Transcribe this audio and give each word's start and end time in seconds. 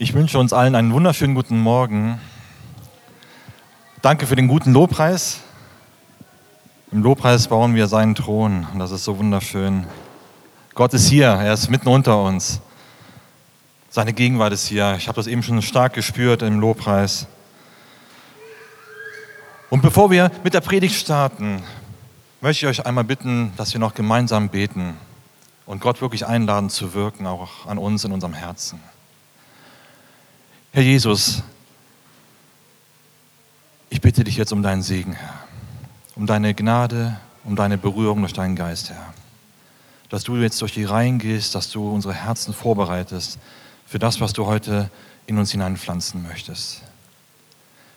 Ich 0.00 0.14
wünsche 0.14 0.38
uns 0.38 0.52
allen 0.52 0.76
einen 0.76 0.92
wunderschönen 0.92 1.34
guten 1.34 1.58
Morgen. 1.58 2.20
Danke 4.00 4.28
für 4.28 4.36
den 4.36 4.46
guten 4.46 4.72
Lobpreis. 4.72 5.40
Im 6.92 7.02
Lobpreis 7.02 7.48
bauen 7.48 7.74
wir 7.74 7.88
seinen 7.88 8.14
Thron 8.14 8.64
und 8.72 8.78
das 8.78 8.92
ist 8.92 9.02
so 9.02 9.18
wunderschön. 9.18 9.88
Gott 10.76 10.94
ist 10.94 11.08
hier, 11.08 11.26
er 11.26 11.52
ist 11.52 11.68
mitten 11.68 11.88
unter 11.88 12.22
uns. 12.22 12.60
Seine 13.90 14.12
Gegenwart 14.12 14.52
ist 14.52 14.68
hier. 14.68 14.94
Ich 14.96 15.08
habe 15.08 15.16
das 15.16 15.26
eben 15.26 15.42
schon 15.42 15.60
stark 15.62 15.94
gespürt 15.94 16.42
im 16.42 16.60
Lobpreis. 16.60 17.26
Und 19.68 19.82
bevor 19.82 20.12
wir 20.12 20.30
mit 20.44 20.54
der 20.54 20.60
Predigt 20.60 20.94
starten, 20.94 21.60
möchte 22.40 22.66
ich 22.66 22.70
euch 22.70 22.86
einmal 22.86 23.02
bitten, 23.02 23.52
dass 23.56 23.72
wir 23.72 23.80
noch 23.80 23.94
gemeinsam 23.94 24.48
beten 24.48 24.94
und 25.66 25.80
Gott 25.80 26.00
wirklich 26.00 26.24
einladen 26.24 26.70
zu 26.70 26.94
wirken, 26.94 27.26
auch 27.26 27.66
an 27.66 27.78
uns 27.78 28.04
in 28.04 28.12
unserem 28.12 28.34
Herzen. 28.34 28.78
Herr 30.78 30.84
Jesus, 30.84 31.42
ich 33.90 34.00
bitte 34.00 34.22
dich 34.22 34.36
jetzt 34.36 34.52
um 34.52 34.62
deinen 34.62 34.82
Segen, 34.82 35.12
Herr, 35.12 35.34
um 36.14 36.24
deine 36.24 36.54
Gnade, 36.54 37.18
um 37.42 37.56
deine 37.56 37.76
Berührung 37.76 38.20
durch 38.20 38.32
deinen 38.32 38.54
Geist, 38.54 38.90
Herr. 38.90 39.12
Dass 40.08 40.22
du 40.22 40.36
jetzt 40.36 40.62
durch 40.62 40.74
die 40.74 40.84
Reihen 40.84 41.18
gehst, 41.18 41.56
dass 41.56 41.68
du 41.70 41.92
unsere 41.92 42.14
Herzen 42.14 42.54
vorbereitest 42.54 43.40
für 43.88 43.98
das, 43.98 44.20
was 44.20 44.34
du 44.34 44.46
heute 44.46 44.88
in 45.26 45.36
uns 45.38 45.50
hineinpflanzen 45.50 46.22
möchtest. 46.22 46.82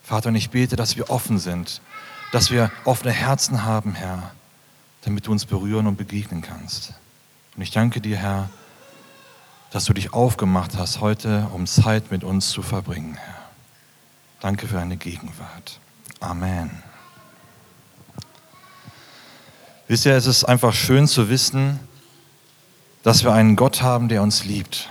Vater, 0.01 0.29
und 0.29 0.35
ich 0.35 0.49
bete, 0.49 0.75
dass 0.75 0.97
wir 0.97 1.11
offen 1.11 1.37
sind, 1.37 1.83
dass 2.31 2.49
wir 2.49 2.71
offene 2.83 3.11
Herzen 3.11 3.63
haben, 3.63 3.93
Herr, 3.93 4.31
damit 5.03 5.27
du 5.27 5.31
uns 5.31 5.45
berühren 5.45 5.85
und 5.85 5.97
begegnen 5.97 6.41
kannst. 6.41 6.95
Und 7.55 7.61
ich 7.61 7.69
danke 7.69 8.01
dir, 8.01 8.17
Herr, 8.17 8.49
dass 9.71 9.85
du 9.85 9.93
dich 9.93 10.13
aufgemacht 10.13 10.77
hast 10.77 11.01
heute, 11.01 11.47
um 11.53 11.65
Zeit 11.65 12.11
mit 12.11 12.23
uns 12.23 12.49
zu 12.49 12.61
verbringen, 12.61 13.15
Herr. 13.15 13.49
Danke 14.39 14.67
für 14.67 14.75
deine 14.75 14.97
Gegenwart. 14.97 15.79
Amen. 16.19 16.83
Wisst 19.87 20.05
ihr, 20.05 20.15
es 20.15 20.27
ist 20.27 20.43
einfach 20.43 20.73
schön 20.73 21.07
zu 21.07 21.29
wissen, 21.29 21.79
dass 23.03 23.23
wir 23.23 23.33
einen 23.33 23.55
Gott 23.55 23.81
haben, 23.81 24.07
der 24.07 24.21
uns 24.21 24.45
liebt. 24.45 24.89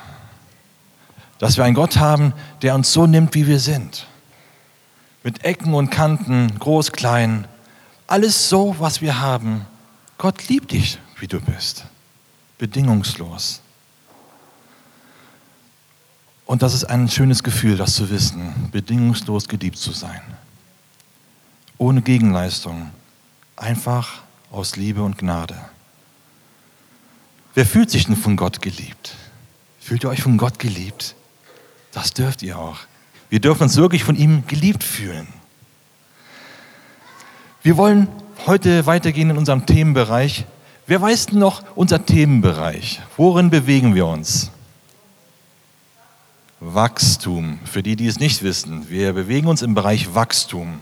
Dass 1.39 1.57
wir 1.57 1.65
einen 1.65 1.75
Gott 1.75 1.97
haben, 1.97 2.33
der 2.63 2.75
uns 2.75 2.93
so 2.93 3.07
nimmt, 3.07 3.35
wie 3.35 3.47
wir 3.47 3.61
sind. 3.61 4.07
Mit 5.23 5.45
Ecken 5.45 5.75
und 5.75 5.91
Kanten, 5.91 6.59
groß, 6.59 6.93
klein, 6.93 7.47
alles 8.07 8.49
so, 8.49 8.77
was 8.79 9.01
wir 9.01 9.21
haben. 9.21 9.67
Gott 10.19 10.49
liebt 10.49 10.73
dich, 10.73 10.99
wie 11.19 11.29
du 11.29 11.41
bist 11.41 11.85
bedingungslos. 12.61 13.63
Und 16.51 16.63
das 16.63 16.75
ist 16.75 16.83
ein 16.83 17.09
schönes 17.09 17.45
Gefühl, 17.45 17.77
das 17.77 17.95
zu 17.95 18.11
wissen, 18.11 18.53
bedingungslos 18.73 19.47
geliebt 19.47 19.79
zu 19.79 19.93
sein. 19.93 20.21
Ohne 21.79 22.03
Gegenleistung, 22.03 22.91
einfach 23.55 24.23
aus 24.51 24.75
Liebe 24.75 25.01
und 25.05 25.17
Gnade. 25.17 25.55
Wer 27.55 27.65
fühlt 27.65 27.89
sich 27.89 28.07
denn 28.07 28.17
von 28.17 28.35
Gott 28.35 28.63
geliebt? 28.63 29.15
Fühlt 29.79 30.03
ihr 30.03 30.11
euch 30.11 30.23
von 30.23 30.39
Gott 30.39 30.59
geliebt? 30.59 31.15
Das 31.93 32.15
dürft 32.15 32.43
ihr 32.43 32.59
auch. 32.59 32.79
Wir 33.29 33.39
dürfen 33.39 33.63
uns 33.63 33.77
wirklich 33.77 34.03
von 34.03 34.17
ihm 34.17 34.45
geliebt 34.49 34.83
fühlen. 34.83 35.29
Wir 37.63 37.77
wollen 37.77 38.09
heute 38.47 38.87
weitergehen 38.87 39.31
in 39.31 39.37
unserem 39.37 39.67
Themenbereich 39.67 40.47
Wer 40.89 41.01
weiß 41.01 41.27
denn 41.27 41.39
noch 41.39 41.63
unser 41.77 42.05
Themenbereich? 42.05 43.01
Worin 43.17 43.51
bewegen 43.51 43.95
wir 43.95 44.09
uns? 44.09 44.51
Wachstum. 46.61 47.59
Für 47.65 47.83
die, 47.83 47.97
die 47.97 48.07
es 48.07 48.21
nicht 48.21 48.43
wissen, 48.43 48.91
wir 48.91 49.15
bewegen 49.15 49.49
uns 49.49 49.63
im 49.63 49.75
Bereich 49.75 50.15
Wachstum. 50.15 50.81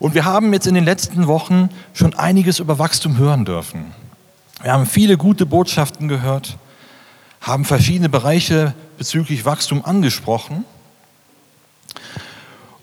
Und 0.00 0.14
wir 0.14 0.24
haben 0.24 0.52
jetzt 0.52 0.66
in 0.66 0.74
den 0.74 0.84
letzten 0.84 1.28
Wochen 1.28 1.68
schon 1.94 2.14
einiges 2.14 2.58
über 2.58 2.78
Wachstum 2.80 3.16
hören 3.16 3.44
dürfen. 3.44 3.94
Wir 4.62 4.72
haben 4.72 4.86
viele 4.86 5.16
gute 5.16 5.46
Botschaften 5.46 6.08
gehört, 6.08 6.58
haben 7.40 7.64
verschiedene 7.64 8.08
Bereiche 8.08 8.74
bezüglich 8.98 9.44
Wachstum 9.44 9.84
angesprochen. 9.84 10.64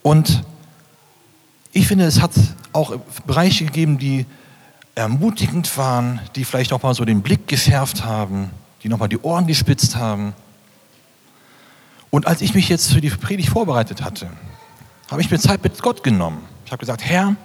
Und 0.02 0.44
ich 1.74 1.88
finde, 1.88 2.06
es 2.06 2.22
hat 2.22 2.32
auch 2.72 2.96
Bereiche 3.26 3.66
gegeben, 3.66 3.98
die 3.98 4.26
ermutigend 4.96 5.78
waren, 5.78 6.22
die 6.36 6.46
vielleicht 6.46 6.72
auch 6.72 6.82
mal 6.82 6.94
so 6.94 7.04
den 7.04 7.22
Blick 7.22 7.48
geschärft 7.48 8.06
haben, 8.06 8.50
die 8.84 8.90
nochmal 8.90 9.10
die 9.10 9.20
Ohren 9.20 9.46
gespitzt 9.46 9.98
haben. 9.98 10.34
Und 12.10 12.28
als 12.28 12.42
ich 12.42 12.54
mich 12.54 12.70
jetzt 12.70 12.94
für 12.94 13.02
die 13.02 13.10
Predigt 13.10 13.50
vorbereitet 13.50 14.04
hatte, 14.04 14.30
habe 15.10 15.22
ich 15.22 15.32
mir 15.32 15.40
Zeit 15.40 15.64
mit 15.64 15.82
Gott 15.82 16.04
genommen. 16.04 16.44
Ich 16.66 16.72
habe 16.72 16.80
gesagt, 16.80 17.04
Herr, 17.04 17.36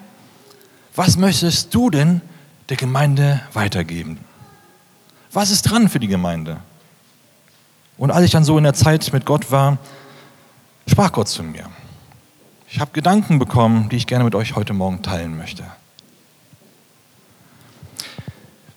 was 0.95 1.17
möchtest 1.17 1.75
du 1.75 1.91
denn 1.91 2.21
der 2.69 2.77
Gemeinde 2.77 3.41
weitergeben? 3.53 4.19
Was 5.33 5.51
ist 5.51 5.63
dran 5.63 5.89
für 5.89 6.01
die 6.01 6.09
Gemeinde? 6.09 6.59
Und 7.97 8.11
als 8.11 8.25
ich 8.25 8.31
dann 8.31 8.45
so 8.45 8.59
in 8.59 8.65
der 8.65 8.75
Zeit 8.75 9.13
mit 9.13 9.25
Gott 9.25 9.51
war, 9.51 9.79
sprach 10.87 11.13
Gott 11.13 11.29
zu 11.29 11.43
mir. 11.43 11.67
Ich 12.69 12.81
habe 12.81 12.91
Gedanken 12.93 13.39
bekommen, 13.39 13.89
die 13.89 13.97
ich 13.97 14.07
gerne 14.07 14.25
mit 14.25 14.35
euch 14.35 14.57
heute 14.57 14.73
Morgen 14.73 15.03
teilen 15.03 15.37
möchte. 15.37 15.65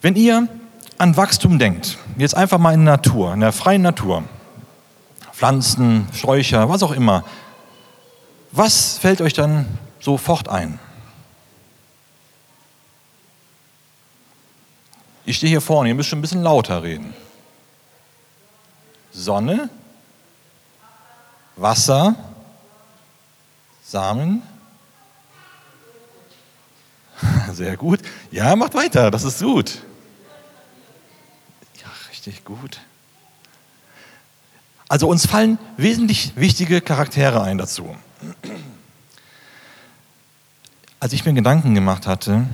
Wenn 0.01 0.15
ihr 0.15 0.47
an 0.97 1.17
Wachstum 1.17 1.59
denkt, 1.59 1.97
jetzt 2.17 2.35
einfach 2.35 2.59
mal 2.59 2.73
in 2.73 2.85
der 2.85 2.95
Natur, 2.95 3.33
in 3.33 3.39
der 3.39 3.51
freien 3.51 3.81
Natur, 3.81 4.23
Pflanzen, 5.35 6.07
Sträucher, 6.13 6.69
was 6.69 6.83
auch 6.83 6.91
immer, 6.91 7.23
was 8.51 8.97
fällt 8.97 9.21
euch 9.21 9.33
dann 9.33 9.65
sofort 9.99 10.47
ein? 10.47 10.79
Ich 15.25 15.37
stehe 15.37 15.49
hier 15.49 15.61
vorne, 15.61 15.89
ihr 15.89 15.95
müsst 15.95 16.09
schon 16.09 16.19
ein 16.19 16.21
bisschen 16.21 16.43
lauter 16.43 16.83
reden. 16.83 17.13
Sonne, 19.11 19.69
Wasser, 21.55 22.15
Samen. 23.83 24.41
Sehr 27.51 27.75
gut. 27.77 28.01
Ja, 28.31 28.55
macht 28.55 28.73
weiter, 28.73 29.09
das 29.09 29.23
ist 29.23 29.41
gut 29.41 29.79
richtig 32.25 32.43
gut. 32.43 32.79
Also 34.87 35.07
uns 35.07 35.25
fallen 35.25 35.57
wesentlich 35.77 36.33
wichtige 36.35 36.81
Charaktere 36.81 37.41
ein 37.41 37.57
dazu. 37.57 37.95
Als 40.99 41.13
ich 41.13 41.25
mir 41.25 41.33
Gedanken 41.33 41.73
gemacht 41.73 42.07
hatte, 42.07 42.45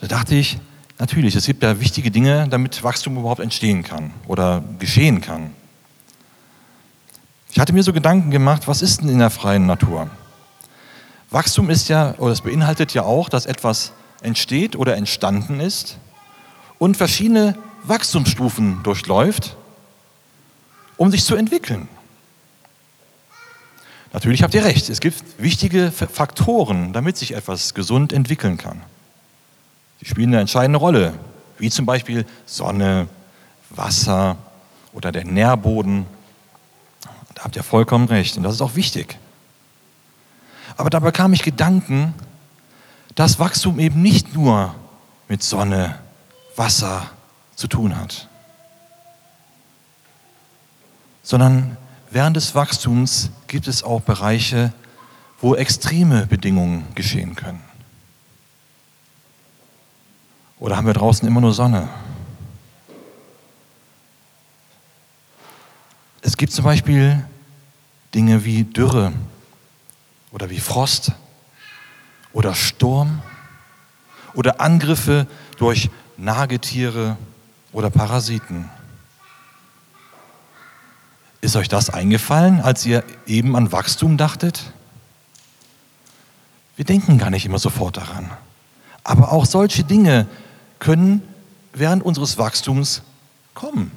da 0.00 0.06
dachte 0.06 0.34
ich, 0.34 0.58
natürlich, 0.98 1.34
es 1.34 1.46
gibt 1.46 1.62
ja 1.62 1.80
wichtige 1.80 2.10
Dinge, 2.10 2.48
damit 2.48 2.82
Wachstum 2.82 3.18
überhaupt 3.18 3.40
entstehen 3.40 3.82
kann 3.82 4.12
oder 4.26 4.62
geschehen 4.78 5.20
kann. 5.20 5.52
Ich 7.50 7.58
hatte 7.58 7.72
mir 7.72 7.82
so 7.82 7.92
Gedanken 7.92 8.30
gemacht, 8.30 8.68
was 8.68 8.80
ist 8.80 9.00
denn 9.00 9.08
in 9.08 9.18
der 9.18 9.30
freien 9.30 9.66
Natur? 9.66 10.08
Wachstum 11.30 11.68
ist 11.68 11.88
ja, 11.88 12.14
oder 12.18 12.32
es 12.32 12.40
beinhaltet 12.40 12.94
ja 12.94 13.02
auch, 13.02 13.28
dass 13.28 13.46
etwas 13.46 13.92
entsteht 14.22 14.76
oder 14.76 14.96
entstanden 14.96 15.60
ist 15.60 15.98
und 16.78 16.96
verschiedene 16.96 17.56
Wachstumsstufen 17.84 18.82
durchläuft, 18.82 19.56
um 21.00 21.10
sich 21.10 21.24
zu 21.24 21.34
entwickeln. 21.34 21.88
Natürlich 24.12 24.42
habt 24.42 24.52
ihr 24.52 24.62
recht, 24.62 24.90
es 24.90 25.00
gibt 25.00 25.24
wichtige 25.38 25.90
Faktoren, 25.92 26.92
damit 26.92 27.16
sich 27.16 27.32
etwas 27.32 27.72
gesund 27.72 28.12
entwickeln 28.12 28.58
kann. 28.58 28.82
Die 30.02 30.04
spielen 30.04 30.28
eine 30.28 30.42
entscheidende 30.42 30.78
Rolle, 30.78 31.14
wie 31.56 31.70
zum 31.70 31.86
Beispiel 31.86 32.26
Sonne, 32.44 33.08
Wasser 33.70 34.36
oder 34.92 35.10
der 35.10 35.24
Nährboden. 35.24 36.04
Da 37.34 37.44
habt 37.44 37.56
ihr 37.56 37.62
vollkommen 37.62 38.08
recht 38.08 38.36
und 38.36 38.42
das 38.42 38.56
ist 38.56 38.60
auch 38.60 38.74
wichtig. 38.74 39.16
Aber 40.76 40.90
da 40.90 41.00
bekam 41.00 41.32
ich 41.32 41.42
Gedanken, 41.42 42.12
dass 43.14 43.38
Wachstum 43.38 43.78
eben 43.80 44.02
nicht 44.02 44.34
nur 44.34 44.74
mit 45.28 45.42
Sonne, 45.42 45.98
Wasser, 46.56 47.10
zu 47.56 47.68
tun 47.68 47.96
hat. 47.96 48.28
Sondern 51.30 51.76
während 52.10 52.34
des 52.34 52.56
Wachstums 52.56 53.30
gibt 53.46 53.68
es 53.68 53.84
auch 53.84 54.00
Bereiche, 54.00 54.72
wo 55.40 55.54
extreme 55.54 56.26
Bedingungen 56.26 56.92
geschehen 56.96 57.36
können. 57.36 57.62
Oder 60.58 60.76
haben 60.76 60.88
wir 60.88 60.92
draußen 60.92 61.28
immer 61.28 61.40
nur 61.40 61.54
Sonne? 61.54 61.88
Es 66.20 66.36
gibt 66.36 66.52
zum 66.52 66.64
Beispiel 66.64 67.24
Dinge 68.12 68.44
wie 68.44 68.64
Dürre 68.64 69.12
oder 70.32 70.50
wie 70.50 70.58
Frost 70.58 71.12
oder 72.32 72.56
Sturm 72.56 73.22
oder 74.34 74.60
Angriffe 74.60 75.28
durch 75.58 75.90
Nagetiere 76.16 77.16
oder 77.70 77.88
Parasiten. 77.88 78.68
Ist 81.40 81.56
euch 81.56 81.68
das 81.68 81.90
eingefallen, 81.90 82.60
als 82.60 82.84
ihr 82.84 83.02
eben 83.26 83.56
an 83.56 83.72
Wachstum 83.72 84.16
dachtet? 84.16 84.72
Wir 86.76 86.84
denken 86.84 87.18
gar 87.18 87.30
nicht 87.30 87.46
immer 87.46 87.58
sofort 87.58 87.96
daran. 87.96 88.30
Aber 89.04 89.32
auch 89.32 89.46
solche 89.46 89.84
Dinge 89.84 90.26
können 90.78 91.22
während 91.72 92.02
unseres 92.02 92.38
Wachstums 92.38 93.02
kommen. 93.54 93.90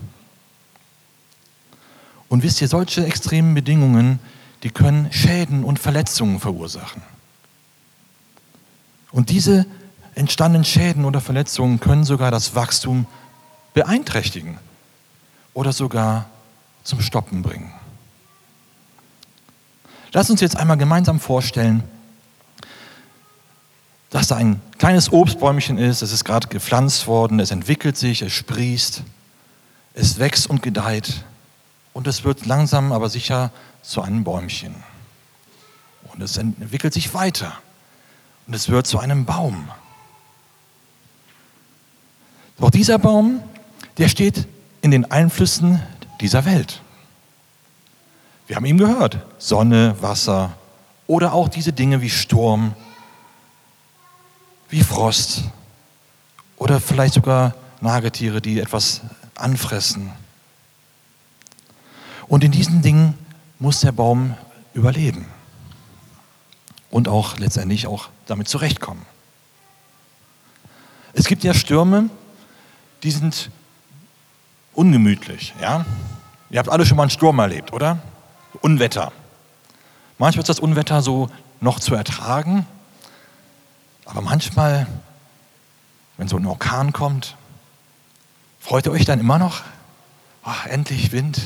Und 2.30 2.44
wisst 2.44 2.62
ihr, 2.62 2.68
solche 2.68 3.06
extremen 3.06 3.54
Bedingungen, 3.54 4.20
die 4.64 4.70
können 4.70 5.12
Schäden 5.12 5.64
und 5.64 5.80
Verletzungen 5.80 6.40
verursachen. 6.40 7.02
Und 9.12 9.30
diese 9.30 9.66
entstandenen 10.16 10.66
Schäden 10.66 11.06
oder 11.06 11.22
Verletzungen 11.22 11.80
können 11.80 12.04
sogar 12.04 12.32
das 12.32 12.56
Wachstum 12.56 13.06
beeinträchtigen 13.74 14.58
oder 15.54 15.74
sogar 15.74 16.26
zum 16.84 17.02
Stoppen 17.02 17.42
bringen. 17.42 17.72
Lass 20.12 20.30
uns 20.30 20.42
jetzt 20.42 20.58
einmal 20.58 20.78
gemeinsam 20.78 21.20
vorstellen, 21.20 21.84
dass 24.12 24.28
da 24.28 24.36
ein 24.36 24.62
kleines 24.78 25.12
Obstbäumchen 25.12 25.80
ist, 25.80 26.04
es 26.04 26.12
ist 26.12 26.24
gerade 26.24 26.48
gepflanzt 26.48 27.08
worden, 27.08 27.40
es 27.40 27.50
entwickelt 27.50 27.98
sich, 27.98 28.22
es 28.22 28.32
sprießt, 28.32 29.02
es 29.96 30.20
wächst 30.20 30.48
und 30.48 30.62
gedeiht 30.62 31.24
und 31.94 32.06
es 32.06 32.24
wird 32.24 32.46
langsam 32.46 32.92
aber 32.92 33.10
sicher 33.10 33.52
zu 33.82 34.04
einem 34.04 34.24
Bäumchen. 34.24 34.76
Und 36.14 36.22
es 36.22 36.38
entwickelt 36.38 36.94
sich 36.94 37.16
weiter 37.16 37.54
und 38.46 38.54
es 38.54 38.70
wird 38.70 38.86
zu 38.86 39.00
einem 39.00 39.26
Baum. 39.26 39.70
Doch 42.60 42.70
dieser 42.70 43.00
Baum, 43.00 43.42
der 43.98 44.10
steht 44.10 44.48
in 44.82 44.92
den 44.92 45.10
Einflüssen 45.10 45.82
dieser 46.24 46.46
Welt. 46.46 46.82
Wir 48.48 48.56
haben 48.56 48.66
ihm 48.66 48.78
gehört, 48.78 49.20
Sonne, 49.38 49.96
Wasser 50.02 50.58
oder 51.06 51.34
auch 51.34 51.50
diese 51.50 51.74
Dinge 51.74 52.02
wie 52.02 52.10
Sturm, 52.10 52.74
wie 54.70 54.82
Frost 54.82 55.44
oder 56.56 56.80
vielleicht 56.80 57.14
sogar 57.14 57.56
Nagetiere, 57.82 58.42
die 58.42 58.62
etwas 58.62 59.02
anfressen. 59.36 60.14
Und 62.30 62.46
in 62.46 62.52
diesen 62.52 62.82
Dingen 62.82 63.16
muss 63.60 63.82
der 63.82 63.92
Baum 63.92 64.36
überleben 64.74 65.26
und 66.90 67.10
auch 67.10 67.38
letztendlich 67.38 67.86
auch 67.86 68.08
damit 68.28 68.48
zurechtkommen. 68.48 69.06
Es 71.12 71.26
gibt 71.26 71.44
ja 71.44 71.54
Stürme, 71.54 72.10
die 73.04 73.12
sind 73.12 73.52
ungemütlich. 74.74 75.54
Ja? 75.62 75.86
Ihr 76.54 76.60
habt 76.60 76.70
alle 76.70 76.86
schon 76.86 76.98
mal 76.98 77.04
einen 77.04 77.10
Sturm 77.10 77.40
erlebt, 77.40 77.74
oder? 77.74 77.98
Unwetter. 78.62 79.12
Manchmal 80.20 80.44
ist 80.44 80.50
das 80.50 80.60
Unwetter 80.60 81.02
so 81.02 81.32
noch 81.60 81.80
zu 81.80 81.96
ertragen, 81.96 82.68
aber 84.06 84.22
manchmal, 84.22 84.86
wenn 86.18 86.28
so 86.28 86.38
ein 86.38 86.46
Orkan 86.46 86.94
kommt, 86.94 87.38
freut 88.60 88.86
ihr 88.86 88.92
euch 88.92 89.04
dann 89.04 89.20
immer 89.20 89.40
noch? 89.40 89.64
Ach, 90.44 90.68
endlich 90.68 91.12
Wind. 91.12 91.42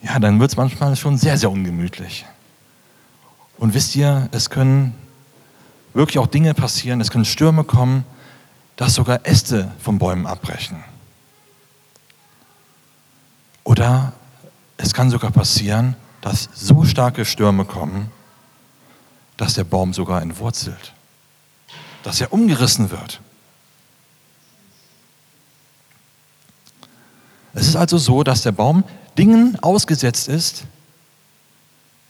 Ja, 0.00 0.18
dann 0.18 0.40
wird 0.40 0.52
es 0.52 0.56
manchmal 0.56 0.96
schon 0.96 1.18
sehr, 1.18 1.36
sehr 1.36 1.50
ungemütlich. 1.50 2.24
Und 3.58 3.74
wisst 3.74 3.94
ihr, 3.94 4.30
es 4.32 4.48
können 4.48 4.94
wirklich 5.92 6.18
auch 6.18 6.28
Dinge 6.28 6.54
passieren, 6.54 7.02
es 7.02 7.10
können 7.10 7.26
Stürme 7.26 7.64
kommen, 7.64 8.06
dass 8.76 8.94
sogar 8.94 9.26
Äste 9.26 9.70
von 9.80 9.98
Bäumen 9.98 10.26
abbrechen. 10.26 10.82
Oder 13.74 14.12
es 14.76 14.94
kann 14.94 15.10
sogar 15.10 15.32
passieren, 15.32 15.96
dass 16.20 16.48
so 16.54 16.84
starke 16.84 17.24
Stürme 17.24 17.64
kommen, 17.64 18.12
dass 19.36 19.54
der 19.54 19.64
Baum 19.64 19.92
sogar 19.92 20.22
entwurzelt, 20.22 20.92
dass 22.04 22.20
er 22.20 22.32
umgerissen 22.32 22.92
wird. 22.92 23.20
Es 27.52 27.66
ist 27.66 27.74
also 27.74 27.98
so, 27.98 28.22
dass 28.22 28.42
der 28.42 28.52
Baum 28.52 28.84
Dingen 29.18 29.58
ausgesetzt 29.60 30.28
ist, 30.28 30.66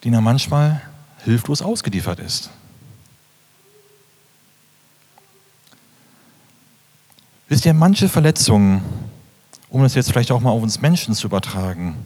denen 0.05 0.17
er 0.17 0.21
manchmal 0.21 0.83
hilflos 1.25 1.63
ausgeliefert 1.63 2.21
ist. 2.21 2.51
Wisst 7.49 7.65
ihr, 7.65 7.73
manche 7.73 8.11
Verletzungen, 8.11 8.83
um 9.75 9.83
das 9.83 9.97
jetzt 9.97 10.13
vielleicht 10.13 10.31
auch 10.31 10.41
mal 10.41 10.51
auf 10.51 10.63
uns 10.63 10.81
Menschen 10.81 11.15
zu 11.15 11.27
übertragen, 11.27 11.97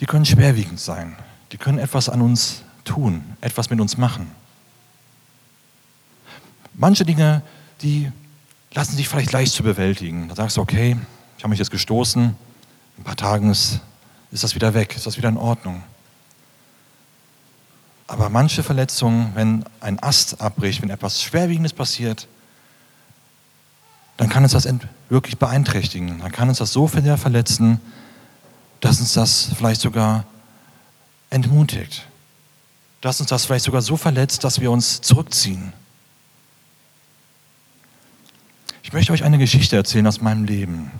die 0.00 0.06
können 0.06 0.26
schwerwiegend 0.26 0.80
sein. 0.80 1.14
Die 1.52 1.58
können 1.58 1.78
etwas 1.78 2.08
an 2.08 2.22
uns 2.22 2.62
tun, 2.84 3.22
etwas 3.40 3.70
mit 3.70 3.80
uns 3.80 3.96
machen. 3.96 4.32
Manche 6.74 7.04
Dinge, 7.04 7.42
die 7.82 8.10
lassen 8.74 8.96
sich 8.96 9.08
vielleicht 9.08 9.30
leicht 9.30 9.52
zu 9.52 9.62
bewältigen. 9.62 10.28
Da 10.28 10.34
sagst 10.34 10.56
du, 10.56 10.60
okay, 10.60 10.96
ich 11.38 11.44
habe 11.44 11.50
mich 11.50 11.60
jetzt 11.60 11.70
gestoßen, 11.70 12.24
in 12.24 12.34
ein 12.98 13.04
paar 13.04 13.14
Tagen 13.14 13.48
ist, 13.48 13.78
ist 14.32 14.42
das 14.42 14.56
wieder 14.56 14.74
weg, 14.74 14.96
ist 14.96 15.06
das 15.06 15.16
wieder 15.16 15.28
in 15.28 15.36
Ordnung. 15.36 15.84
Aber 18.08 18.28
manche 18.28 18.64
Verletzungen, 18.64 19.30
wenn 19.36 19.64
ein 19.78 20.02
Ast 20.02 20.40
abbricht, 20.40 20.82
wenn 20.82 20.90
etwas 20.90 21.22
Schwerwiegendes 21.22 21.72
passiert, 21.72 22.26
dann 24.16 24.28
kann 24.28 24.42
uns 24.42 24.52
das 24.52 24.68
wirklich 25.08 25.38
beeinträchtigen. 25.38 26.20
Dann 26.20 26.32
kann 26.32 26.48
uns 26.48 26.58
das 26.58 26.72
so 26.72 26.88
sehr 26.88 27.18
verletzen, 27.18 27.80
dass 28.80 29.00
uns 29.00 29.12
das 29.12 29.50
vielleicht 29.56 29.80
sogar 29.80 30.24
entmutigt. 31.30 32.06
Dass 33.00 33.20
uns 33.20 33.28
das 33.28 33.44
vielleicht 33.44 33.64
sogar 33.64 33.82
so 33.82 33.96
verletzt, 33.96 34.44
dass 34.44 34.60
wir 34.60 34.70
uns 34.70 35.00
zurückziehen. 35.00 35.72
Ich 38.82 38.92
möchte 38.92 39.12
euch 39.12 39.24
eine 39.24 39.38
Geschichte 39.38 39.76
erzählen 39.76 40.06
aus 40.06 40.20
meinem 40.20 40.44
Leben. 40.44 40.90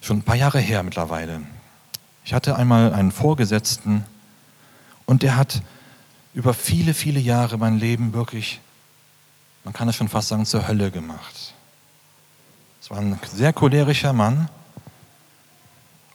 Schon 0.00 0.18
ein 0.18 0.22
paar 0.22 0.36
Jahre 0.36 0.58
her 0.58 0.82
mittlerweile. 0.82 1.40
Ich 2.24 2.34
hatte 2.34 2.56
einmal 2.56 2.92
einen 2.92 3.12
Vorgesetzten 3.12 4.04
und 5.06 5.22
der 5.22 5.36
hat 5.36 5.62
über 6.34 6.54
viele, 6.54 6.94
viele 6.94 7.20
Jahre 7.20 7.56
mein 7.56 7.78
Leben 7.78 8.12
wirklich 8.12 8.60
man 9.64 9.72
kann 9.72 9.88
es 9.88 9.96
schon 9.96 10.08
fast 10.08 10.28
sagen, 10.28 10.44
zur 10.44 10.66
Hölle 10.66 10.90
gemacht. 10.90 11.54
Es 12.80 12.90
war 12.90 12.98
ein 12.98 13.18
sehr 13.32 13.52
cholerischer 13.52 14.12
Mann 14.12 14.48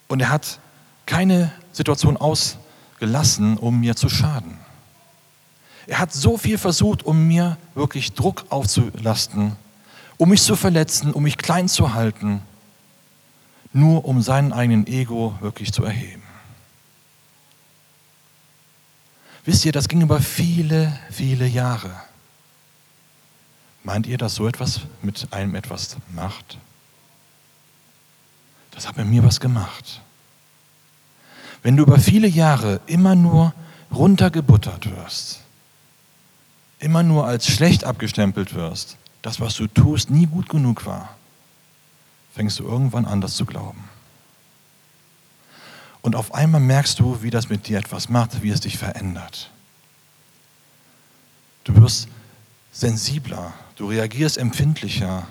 und 0.07 0.21
er 0.21 0.29
hat 0.29 0.59
keine 1.05 1.51
Situation 1.71 2.17
ausgelassen, 2.17 3.57
um 3.57 3.79
mir 3.79 3.95
zu 3.95 4.09
schaden. 4.09 4.57
Er 5.87 5.99
hat 5.99 6.13
so 6.13 6.37
viel 6.37 6.57
versucht, 6.57 7.03
um 7.03 7.27
mir 7.27 7.57
wirklich 7.73 8.13
Druck 8.13 8.45
aufzulasten, 8.49 9.55
um 10.17 10.29
mich 10.29 10.41
zu 10.41 10.57
verletzen, 10.57 11.13
um 11.13 11.23
mich 11.23 11.37
klein 11.37 11.69
zu 11.69 11.93
halten, 11.93 12.41
nur 13.71 14.03
um 14.03 14.21
seinen 14.21 14.51
eigenen 14.51 14.85
Ego 14.87 15.37
wirklich 15.39 15.71
zu 15.71 15.85
erheben. 15.85 16.23
Wisst 19.45 19.63
ihr, 19.63 19.71
das 19.71 19.87
ging 19.87 20.01
über 20.01 20.19
viele, 20.19 20.99
viele 21.09 21.47
Jahre. 21.47 22.06
Meint 23.87 24.05
ihr, 24.05 24.17
dass 24.17 24.35
so 24.35 24.45
etwas 24.49 24.81
mit 25.01 25.31
einem 25.31 25.55
etwas 25.55 25.95
macht? 26.13 26.57
Das 28.71 28.85
hat 28.85 28.97
mit 28.97 29.07
mir 29.07 29.23
was 29.23 29.39
gemacht. 29.39 30.01
Wenn 31.63 31.77
du 31.77 31.83
über 31.83 31.97
viele 31.97 32.27
Jahre 32.27 32.81
immer 32.85 33.15
nur 33.15 33.53
runtergebuttert 33.89 34.93
wirst, 34.93 35.39
immer 36.79 37.01
nur 37.01 37.27
als 37.27 37.47
schlecht 37.47 37.85
abgestempelt 37.85 38.53
wirst, 38.53 38.97
das, 39.21 39.39
was 39.39 39.55
du 39.55 39.67
tust, 39.67 40.09
nie 40.09 40.25
gut 40.25 40.49
genug 40.49 40.85
war, 40.85 41.15
fängst 42.35 42.59
du 42.59 42.65
irgendwann 42.65 43.05
an, 43.05 43.21
das 43.21 43.35
zu 43.35 43.45
glauben. 43.45 43.85
Und 46.01 46.17
auf 46.17 46.33
einmal 46.33 46.59
merkst 46.59 46.99
du, 46.99 47.23
wie 47.23 47.29
das 47.29 47.47
mit 47.47 47.69
dir 47.69 47.77
etwas 47.77 48.09
macht, 48.09 48.43
wie 48.43 48.49
es 48.49 48.59
dich 48.59 48.77
verändert. 48.77 49.49
Du 51.63 51.73
wirst 51.77 52.09
sensibler, 52.79 53.53
du 53.75 53.87
reagierst 53.87 54.37
empfindlicher, 54.37 55.27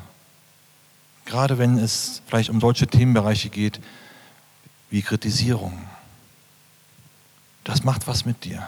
gerade 1.27 1.59
wenn 1.59 1.79
es 1.79 2.21
vielleicht 2.27 2.51
um 2.51 2.61
solche 2.61 2.89
Themenbereiche 2.89 3.51
geht 3.51 3.81
wie 4.91 5.03
Kritisierung. 5.03 5.79
Das 7.63 7.85
macht 7.85 8.09
was 8.09 8.25
mit 8.25 8.45
dir. 8.45 8.67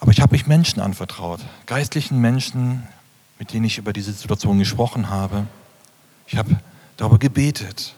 Aber 0.00 0.10
ich 0.10 0.20
habe 0.20 0.32
mich 0.32 0.46
Menschen 0.46 0.80
anvertraut, 0.80 1.40
geistlichen 1.66 2.20
Menschen, 2.20 2.86
mit 3.38 3.52
denen 3.52 3.64
ich 3.64 3.78
über 3.78 3.92
diese 3.92 4.12
Situation 4.12 4.58
gesprochen 4.58 5.08
habe. 5.08 5.46
Ich 6.26 6.36
habe 6.36 6.58
darüber 6.96 7.18
gebetet, 7.18 7.94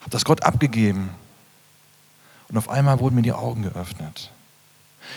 habe 0.00 0.10
das 0.10 0.24
Gott 0.24 0.44
abgegeben. 0.44 1.10
Und 2.48 2.56
auf 2.56 2.68
einmal 2.68 3.00
wurden 3.00 3.16
mir 3.16 3.22
die 3.22 3.32
Augen 3.32 3.62
geöffnet. 3.62 4.30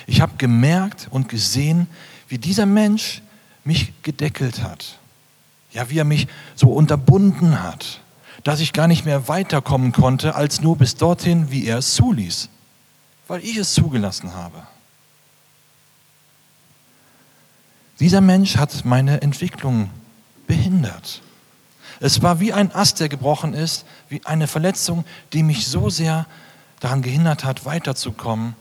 Ich 0.06 0.22
habe 0.22 0.34
gemerkt 0.38 1.08
und 1.10 1.30
gesehen, 1.30 1.88
wie 2.28 2.38
dieser 2.38 2.66
Mensch 2.66 3.22
mich 3.64 3.94
gedeckelt 4.04 4.64
hat. 4.64 5.00
Ja, 5.72 5.90
wie 5.90 6.00
er 6.00 6.06
mich 6.06 6.28
so 6.56 6.72
unterbunden 6.72 7.62
hat, 7.62 8.02
dass 8.44 8.60
ich 8.60 8.74
gar 8.74 8.88
nicht 8.88 9.06
mehr 9.06 9.28
weiterkommen 9.28 9.92
konnte, 9.92 10.36
als 10.36 10.62
nur 10.62 10.78
bis 10.78 10.96
dorthin, 10.96 11.52
wie 11.52 11.66
er 11.66 11.80
es 11.80 11.96
zuließ, 11.96 12.50
weil 13.28 13.44
ich 13.44 13.58
es 13.58 13.74
zugelassen 13.74 14.34
habe. 14.34 14.64
Dieser 18.00 18.22
Mensch 18.22 18.58
hat 18.58 18.86
meine 18.86 19.22
Entwicklung 19.22 19.90
behindert. 20.46 21.22
Es 22.00 22.22
war 22.22 22.40
wie 22.40 22.54
ein 22.54 22.74
Ast, 22.74 23.00
der 23.00 23.10
gebrochen 23.10 23.54
ist, 23.54 23.86
wie 24.08 24.24
eine 24.24 24.48
Verletzung, 24.48 25.04
die 25.34 25.44
mich 25.44 25.68
so 25.68 25.90
sehr 25.90 26.28
daran 26.80 27.02
gehindert 27.02 27.44
hat, 27.44 27.66
weiterzukommen, 27.66 28.56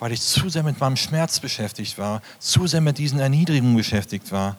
weil 0.00 0.12
ich 0.12 0.22
zu 0.22 0.48
sehr 0.48 0.62
mit 0.62 0.80
meinem 0.80 0.96
Schmerz 0.96 1.38
beschäftigt 1.38 1.98
war, 1.98 2.22
zu 2.40 2.66
sehr 2.66 2.80
mit 2.80 2.98
diesen 2.98 3.20
Erniedrigungen 3.20 3.76
beschäftigt 3.76 4.32
war, 4.32 4.56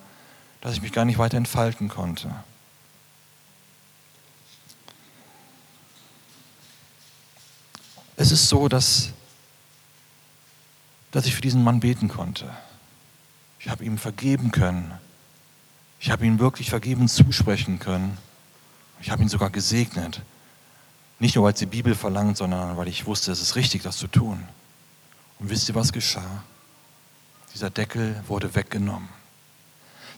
dass 0.62 0.74
ich 0.74 0.82
mich 0.84 0.94
gar 0.94 1.04
nicht 1.04 1.18
weiter 1.18 1.36
entfalten 1.36 1.90
konnte. 1.90 2.32
Es 8.16 8.32
ist 8.32 8.50
so, 8.50 8.68
dass, 8.68 9.10
dass 11.10 11.26
ich 11.26 11.34
für 11.34 11.42
diesen 11.42 11.64
Mann 11.64 11.80
beten 11.80 12.08
konnte. 12.08 12.48
Ich 13.60 13.68
habe 13.68 13.84
ihm 13.84 13.98
vergeben 13.98 14.52
können. 14.52 14.94
Ich 16.00 16.12
habe 16.12 16.24
ihm 16.24 16.38
wirklich 16.38 16.70
vergeben 16.70 17.08
zusprechen 17.08 17.80
können. 17.80 18.16
Ich 19.02 19.10
habe 19.10 19.24
ihn 19.24 19.30
sogar 19.30 19.50
gesegnet. 19.50 20.22
Nicht 21.18 21.36
nur, 21.36 21.46
weil 21.46 21.54
es 21.54 21.60
die 21.60 21.66
Bibel 21.66 21.96
verlangt, 21.96 22.38
sondern 22.38 22.78
weil 22.78 22.88
ich 22.88 23.08
wusste, 23.08 23.32
es 23.32 23.42
ist 23.42 23.56
richtig, 23.56 23.82
das 23.82 23.98
zu 23.98 24.08
tun. 24.08 24.48
Und 25.42 25.50
wisst 25.50 25.68
ihr, 25.68 25.76
was 25.76 25.92
geschah? 25.92 26.44
Dieser 27.54 27.72
Deckel 27.72 28.24
wurde 28.28 28.54
weggenommen. 28.56 29.10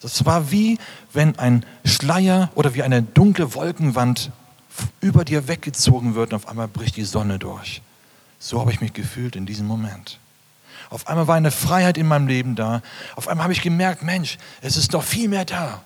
Das 0.02 0.26
war 0.26 0.52
wie 0.52 0.78
wenn 1.14 1.40
ein 1.40 1.66
Schleier 1.86 2.52
oder 2.56 2.74
wie 2.76 2.84
eine 2.84 3.02
dunkle 3.02 3.56
Wolkenwand 3.56 4.32
über 5.00 5.24
dir 5.24 5.48
weggezogen 5.48 6.14
wird 6.14 6.34
und 6.34 6.36
auf 6.36 6.48
einmal 6.50 6.68
bricht 6.68 6.98
die 6.98 7.06
Sonne 7.06 7.40
durch. 7.40 7.82
So 8.38 8.60
habe 8.60 8.74
ich 8.74 8.82
mich 8.82 8.92
gefühlt 8.92 9.38
in 9.38 9.46
diesem 9.46 9.66
Moment. 9.66 10.20
Auf 10.90 11.08
einmal 11.08 11.28
war 11.28 11.36
eine 11.36 11.52
Freiheit 11.52 11.98
in 11.98 12.08
meinem 12.08 12.28
Leben 12.28 12.56
da. 12.56 12.82
Auf 13.16 13.30
einmal 13.30 13.46
habe 13.46 13.54
ich 13.54 13.62
gemerkt, 13.62 14.04
Mensch, 14.04 14.38
es 14.62 14.76
ist 14.76 14.94
doch 14.94 15.04
viel 15.04 15.30
mehr 15.30 15.46
da. 15.46 15.82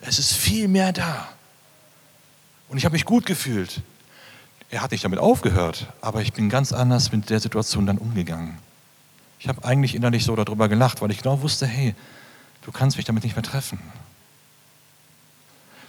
Es 0.00 0.20
ist 0.20 0.32
viel 0.32 0.68
mehr 0.68 0.92
da. 0.92 1.28
Und 2.68 2.78
ich 2.78 2.84
habe 2.84 2.92
mich 2.92 3.04
gut 3.04 3.26
gefühlt. 3.26 3.82
Er 4.70 4.82
hat 4.82 4.92
nicht 4.92 5.02
damit 5.02 5.18
aufgehört, 5.18 5.88
aber 6.00 6.22
ich 6.22 6.32
bin 6.32 6.48
ganz 6.48 6.72
anders 6.72 7.10
mit 7.10 7.28
der 7.28 7.40
Situation 7.40 7.84
dann 7.84 7.98
umgegangen. 7.98 8.58
Ich 9.38 9.48
habe 9.48 9.64
eigentlich 9.64 9.94
innerlich 9.94 10.24
so 10.24 10.34
darüber 10.34 10.68
gelacht, 10.68 11.00
weil 11.00 11.10
ich 11.10 11.18
genau 11.18 11.42
wusste, 11.42 11.66
hey, 11.66 11.94
du 12.62 12.72
kannst 12.72 12.96
mich 12.96 13.06
damit 13.06 13.24
nicht 13.24 13.36
mehr 13.36 13.42
treffen. 13.42 13.78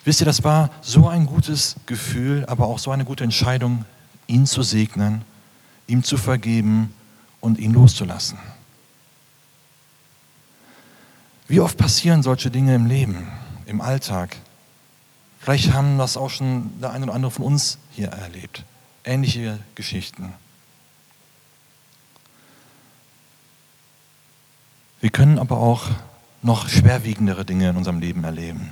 Wisst 0.05 0.21
ihr, 0.21 0.25
das 0.25 0.43
war 0.43 0.69
so 0.81 1.07
ein 1.07 1.25
gutes 1.25 1.75
Gefühl, 1.85 2.45
aber 2.45 2.67
auch 2.67 2.79
so 2.79 2.91
eine 2.91 3.05
gute 3.05 3.23
Entscheidung, 3.23 3.85
ihn 4.27 4.45
zu 4.45 4.63
segnen, 4.63 5.23
ihm 5.87 6.03
zu 6.03 6.17
vergeben 6.17 6.93
und 7.41 7.59
ihn 7.59 7.73
loszulassen. 7.73 8.37
Wie 11.47 11.59
oft 11.59 11.77
passieren 11.77 12.21
solche 12.21 12.51
Dinge 12.51 12.75
im 12.75 12.85
Leben, 12.85 13.27
im 13.65 13.81
Alltag? 13.81 14.37
Vielleicht 15.39 15.73
haben 15.73 15.97
das 15.97 16.15
auch 16.15 16.29
schon 16.29 16.79
der 16.79 16.91
eine 16.91 17.05
oder 17.05 17.15
andere 17.15 17.31
von 17.31 17.45
uns 17.45 17.79
hier 17.91 18.09
erlebt. 18.09 18.63
Ähnliche 19.03 19.57
Geschichten. 19.73 20.33
Wir 25.01 25.09
können 25.09 25.39
aber 25.39 25.57
auch 25.57 25.83
noch 26.41 26.67
schwerwiegendere 26.67 27.45
Dinge 27.45 27.69
in 27.69 27.77
unserem 27.77 27.99
Leben 27.99 28.23
erleben. 28.23 28.71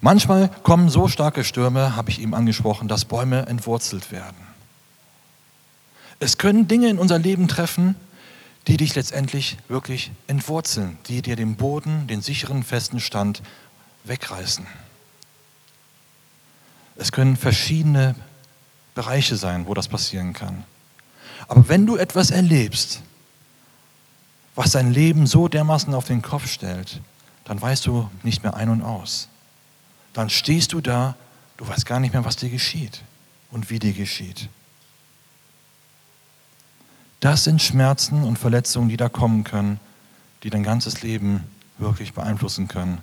Manchmal 0.00 0.48
kommen 0.62 0.88
so 0.88 1.08
starke 1.08 1.44
Stürme, 1.44 1.96
habe 1.96 2.10
ich 2.10 2.20
eben 2.20 2.34
angesprochen, 2.34 2.88
dass 2.88 3.04
Bäume 3.04 3.46
entwurzelt 3.46 4.12
werden. 4.12 4.36
Es 6.20 6.38
können 6.38 6.68
Dinge 6.68 6.88
in 6.88 6.98
unser 6.98 7.18
Leben 7.18 7.48
treffen, 7.48 7.96
die 8.66 8.76
dich 8.76 8.94
letztendlich 8.94 9.56
wirklich 9.68 10.10
entwurzeln, 10.26 10.98
die 11.08 11.22
dir 11.22 11.36
den 11.36 11.56
Boden, 11.56 12.06
den 12.06 12.22
sicheren, 12.22 12.62
festen 12.62 13.00
Stand 13.00 13.42
wegreißen. 14.04 14.66
Es 16.96 17.12
können 17.12 17.36
verschiedene 17.36 18.14
Bereiche 18.94 19.36
sein, 19.36 19.66
wo 19.66 19.74
das 19.74 19.88
passieren 19.88 20.32
kann. 20.32 20.64
Aber 21.46 21.68
wenn 21.68 21.86
du 21.86 21.96
etwas 21.96 22.30
erlebst, 22.30 23.00
was 24.58 24.72
dein 24.72 24.92
Leben 24.92 25.28
so 25.28 25.46
dermaßen 25.46 25.94
auf 25.94 26.06
den 26.06 26.20
Kopf 26.20 26.48
stellt, 26.48 27.00
dann 27.44 27.62
weißt 27.62 27.86
du 27.86 28.10
nicht 28.24 28.42
mehr 28.42 28.54
ein 28.54 28.70
und 28.70 28.82
aus. 28.82 29.28
Dann 30.14 30.30
stehst 30.30 30.72
du 30.72 30.80
da, 30.80 31.14
du 31.58 31.68
weißt 31.68 31.86
gar 31.86 32.00
nicht 32.00 32.12
mehr, 32.12 32.24
was 32.24 32.34
dir 32.34 32.50
geschieht 32.50 33.04
und 33.52 33.70
wie 33.70 33.78
dir 33.78 33.92
geschieht. 33.92 34.48
Das 37.20 37.44
sind 37.44 37.62
Schmerzen 37.62 38.24
und 38.24 38.36
Verletzungen, 38.36 38.88
die 38.88 38.96
da 38.96 39.08
kommen 39.08 39.44
können, 39.44 39.78
die 40.42 40.50
dein 40.50 40.64
ganzes 40.64 41.02
Leben 41.02 41.44
wirklich 41.78 42.12
beeinflussen 42.12 42.66
können. 42.66 42.98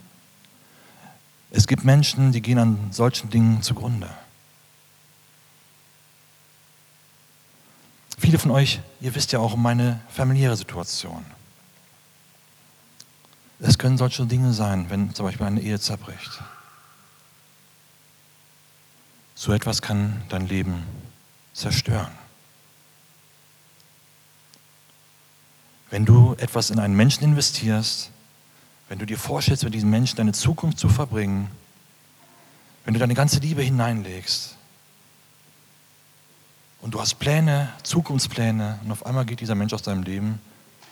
Es 1.51 1.67
gibt 1.67 1.85
Menschen, 1.85 2.33
die 2.33 2.41
gehen 2.41 2.59
an 2.59 2.91
solchen 2.91 3.29
Dingen 3.29 3.61
zugrunde. 3.61 4.09
Viele 8.17 8.39
von 8.39 8.51
euch, 8.51 8.81
ihr 8.99 9.15
wisst 9.15 9.31
ja 9.31 9.39
auch 9.39 9.53
um 9.53 9.61
meine 9.61 10.01
familiäre 10.09 10.57
Situation. 10.57 11.23
Es 13.59 13.77
können 13.77 13.97
solche 13.97 14.25
Dinge 14.25 14.53
sein, 14.53 14.89
wenn 14.89 15.13
zum 15.13 15.25
Beispiel 15.25 15.45
eine 15.45 15.61
Ehe 15.61 15.79
zerbricht. 15.79 16.41
So 19.33 19.53
etwas 19.53 19.81
kann 19.81 20.23
dein 20.29 20.47
Leben 20.47 20.83
zerstören. 21.53 22.11
Wenn 25.89 26.05
du 26.05 26.35
etwas 26.39 26.71
in 26.71 26.79
einen 26.79 26.95
Menschen 26.95 27.23
investierst, 27.23 28.11
wenn 28.89 28.99
du 28.99 29.05
dir 29.05 29.17
vorstellst, 29.17 29.63
mit 29.63 29.73
diesem 29.73 29.89
Menschen 29.89 30.17
deine 30.17 30.33
Zukunft 30.33 30.77
zu 30.77 30.89
verbringen, 30.89 31.49
wenn 32.83 32.93
du 32.93 32.99
deine 32.99 33.13
ganze 33.13 33.39
Liebe 33.39 33.61
hineinlegst 33.61 34.55
und 36.81 36.93
du 36.93 37.01
hast 37.01 37.15
Pläne, 37.15 37.69
Zukunftspläne 37.83 38.79
und 38.83 38.91
auf 38.91 39.05
einmal 39.05 39.25
geht 39.25 39.39
dieser 39.39 39.55
Mensch 39.55 39.73
aus 39.73 39.81
deinem 39.81 40.03
Leben, 40.03 40.39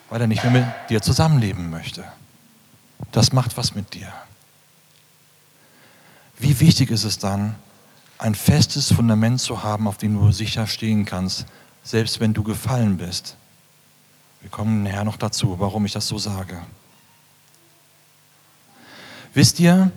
weil 0.09 0.21
er 0.21 0.27
nicht 0.27 0.43
mehr 0.43 0.51
mit 0.51 0.89
dir 0.89 1.01
zusammenleben 1.01 1.69
möchte. 1.69 2.03
Das 3.11 3.33
macht 3.33 3.57
was 3.57 3.75
mit 3.75 3.93
dir. 3.93 4.11
Wie 6.39 6.59
wichtig 6.59 6.89
ist 6.89 7.03
es 7.03 7.19
dann, 7.19 7.55
ein 8.17 8.35
festes 8.35 8.91
Fundament 8.91 9.41
zu 9.41 9.63
haben, 9.63 9.87
auf 9.87 9.97
dem 9.97 10.19
du 10.19 10.31
sicher 10.31 10.67
stehen 10.67 11.05
kannst, 11.05 11.45
selbst 11.83 12.19
wenn 12.19 12.33
du 12.33 12.43
gefallen 12.43 12.97
bist. 12.97 13.37
Wir 14.41 14.49
kommen 14.49 14.83
nachher 14.83 15.03
noch 15.03 15.17
dazu, 15.17 15.59
warum 15.59 15.85
ich 15.85 15.93
das 15.93 16.07
so 16.07 16.17
sage. 16.17 16.61
Wisst 19.33 19.59
ihr, 19.59 19.91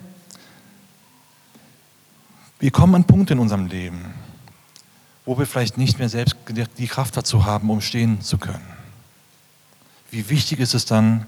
wir 2.58 2.70
kommen 2.70 2.94
an 2.94 3.04
Punkte 3.04 3.34
in 3.34 3.38
unserem 3.38 3.66
Leben, 3.66 4.14
wo 5.24 5.38
wir 5.38 5.46
vielleicht 5.46 5.76
nicht 5.76 5.98
mehr 5.98 6.08
selbst 6.08 6.36
die 6.78 6.86
Kraft 6.86 7.16
dazu 7.16 7.44
haben, 7.44 7.68
um 7.68 7.80
stehen 7.80 8.22
zu 8.22 8.38
können. 8.38 8.66
Wie 10.10 10.30
wichtig 10.30 10.60
ist 10.60 10.74
es 10.74 10.86
dann, 10.86 11.26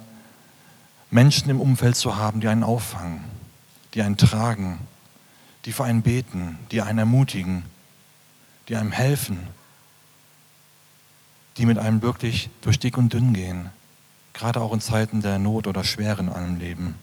Menschen 1.11 1.51
im 1.51 1.61
Umfeld 1.61 1.97
zu 1.97 2.17
haben, 2.17 2.41
die 2.41 2.49
einen 2.49 2.63
auffangen, 2.63 3.25
die 3.95 4.03
einen 4.03 4.17
tragen, 4.17 4.79
die 5.65 5.73
für 5.73 5.85
einen 5.85 6.03
beten, 6.03 6.59
die 6.71 6.83
einen 6.83 6.99
ermutigen, 6.99 7.65
die 8.69 8.77
einem 8.77 8.93
helfen, 8.93 9.39
die 11.57 11.67
mit 11.67 11.79
einem 11.79 12.03
wirklich 12.03 12.51
durch 12.61 12.79
dick 12.79 12.99
und 12.99 13.13
dünn 13.13 13.33
gehen, 13.33 13.71
gerade 14.33 14.61
auch 14.61 14.73
in 14.73 14.81
Zeiten 14.81 15.23
der 15.23 15.39
Not 15.39 15.67
oder 15.67 15.83
Schwere 15.83 16.21
in 16.21 16.29
einem 16.29 16.57
Leben. 16.59 16.95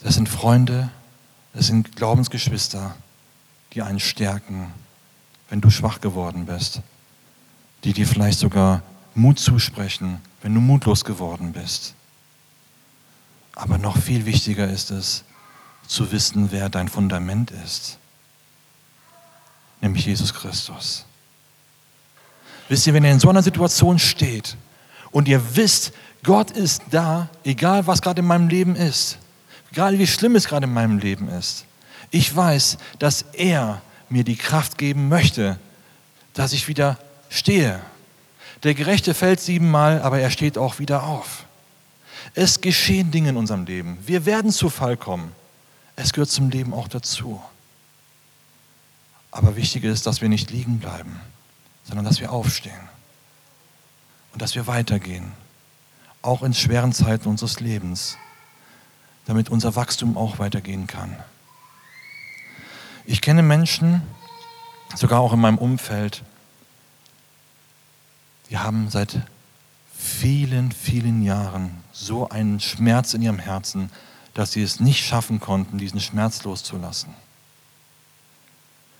Das 0.00 0.14
sind 0.14 0.28
Freunde, 0.28 0.90
das 1.52 1.66
sind 1.66 1.96
Glaubensgeschwister, 1.96 2.94
die 3.72 3.82
einen 3.82 4.00
stärken, 4.00 4.72
wenn 5.48 5.60
du 5.60 5.70
schwach 5.70 6.00
geworden 6.00 6.46
bist, 6.46 6.82
die 7.84 7.92
dir 7.92 8.06
vielleicht 8.06 8.38
sogar 8.38 8.82
Mut 9.14 9.38
zusprechen, 9.38 10.20
wenn 10.42 10.54
du 10.54 10.60
mutlos 10.60 11.04
geworden 11.04 11.52
bist. 11.52 11.94
Aber 13.54 13.78
noch 13.78 13.98
viel 13.98 14.26
wichtiger 14.26 14.68
ist 14.68 14.90
es, 14.90 15.24
zu 15.86 16.12
wissen, 16.12 16.52
wer 16.52 16.68
dein 16.68 16.88
Fundament 16.88 17.50
ist, 17.50 17.98
nämlich 19.80 20.06
Jesus 20.06 20.32
Christus. 20.32 21.04
Wisst 22.68 22.86
ihr, 22.86 22.94
wenn 22.94 23.04
ihr 23.04 23.10
in 23.10 23.18
so 23.18 23.28
einer 23.28 23.42
Situation 23.42 23.98
steht 23.98 24.56
und 25.10 25.26
ihr 25.26 25.56
wisst, 25.56 25.92
Gott 26.22 26.52
ist 26.52 26.82
da, 26.90 27.28
egal 27.42 27.86
was 27.86 28.00
gerade 28.00 28.20
in 28.20 28.26
meinem 28.26 28.48
Leben 28.48 28.76
ist, 28.76 29.18
egal 29.72 29.98
wie 29.98 30.06
schlimm 30.06 30.36
es 30.36 30.46
gerade 30.46 30.66
in 30.66 30.72
meinem 30.72 30.98
Leben 30.98 31.28
ist, 31.28 31.64
ich 32.12 32.34
weiß, 32.34 32.78
dass 32.98 33.22
er 33.32 33.82
mir 34.08 34.24
die 34.24 34.36
Kraft 34.36 34.78
geben 34.78 35.08
möchte, 35.08 35.58
dass 36.34 36.52
ich 36.52 36.68
wieder 36.68 36.98
stehe. 37.28 37.80
Der 38.62 38.74
Gerechte 38.74 39.14
fällt 39.14 39.40
siebenmal, 39.40 40.02
aber 40.02 40.20
er 40.20 40.30
steht 40.30 40.58
auch 40.58 40.78
wieder 40.78 41.04
auf. 41.04 41.44
Es 42.34 42.60
geschehen 42.60 43.10
Dinge 43.10 43.30
in 43.30 43.36
unserem 43.36 43.64
Leben. 43.64 43.98
Wir 44.06 44.26
werden 44.26 44.52
zu 44.52 44.68
Fall 44.68 44.96
kommen. 44.96 45.32
Es 45.96 46.12
gehört 46.12 46.30
zum 46.30 46.50
Leben 46.50 46.74
auch 46.74 46.88
dazu. 46.88 47.42
Aber 49.30 49.56
wichtig 49.56 49.84
ist, 49.84 50.06
dass 50.06 50.20
wir 50.20 50.28
nicht 50.28 50.50
liegen 50.50 50.78
bleiben, 50.78 51.20
sondern 51.84 52.04
dass 52.04 52.20
wir 52.20 52.32
aufstehen 52.32 52.88
und 54.32 54.42
dass 54.42 54.54
wir 54.54 54.66
weitergehen, 54.66 55.32
auch 56.22 56.42
in 56.42 56.52
schweren 56.52 56.92
Zeiten 56.92 57.28
unseres 57.28 57.60
Lebens, 57.60 58.18
damit 59.26 59.48
unser 59.48 59.76
Wachstum 59.76 60.16
auch 60.16 60.38
weitergehen 60.38 60.86
kann. 60.86 61.16
Ich 63.04 63.20
kenne 63.20 63.42
Menschen, 63.42 64.02
sogar 64.94 65.20
auch 65.20 65.32
in 65.32 65.40
meinem 65.40 65.58
Umfeld, 65.58 66.22
die 68.50 68.58
haben 68.58 68.90
seit 68.90 69.20
vielen, 69.96 70.72
vielen 70.72 71.22
Jahren 71.22 71.82
so 71.92 72.28
einen 72.28 72.60
Schmerz 72.60 73.14
in 73.14 73.22
ihrem 73.22 73.38
Herzen, 73.38 73.90
dass 74.34 74.52
sie 74.52 74.62
es 74.62 74.80
nicht 74.80 75.04
schaffen 75.04 75.40
konnten, 75.40 75.78
diesen 75.78 76.00
Schmerz 76.00 76.42
loszulassen. 76.44 77.14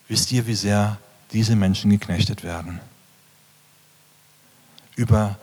Wisst 0.08 0.32
ihr, 0.32 0.46
wie 0.46 0.54
sehr 0.54 0.98
diese 1.32 1.56
Menschen 1.56 1.90
geknechtet 1.90 2.42
werden? 2.42 2.80
Über 4.96 5.38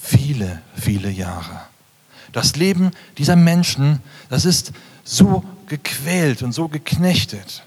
viele, 0.00 0.62
viele 0.74 1.10
Jahre. 1.10 1.60
Das 2.32 2.56
Leben 2.56 2.90
dieser 3.18 3.36
Menschen, 3.36 4.00
das 4.28 4.44
ist 4.44 4.72
so 5.04 5.44
gequält 5.66 6.42
und 6.42 6.52
so 6.52 6.68
geknechtet. 6.68 7.64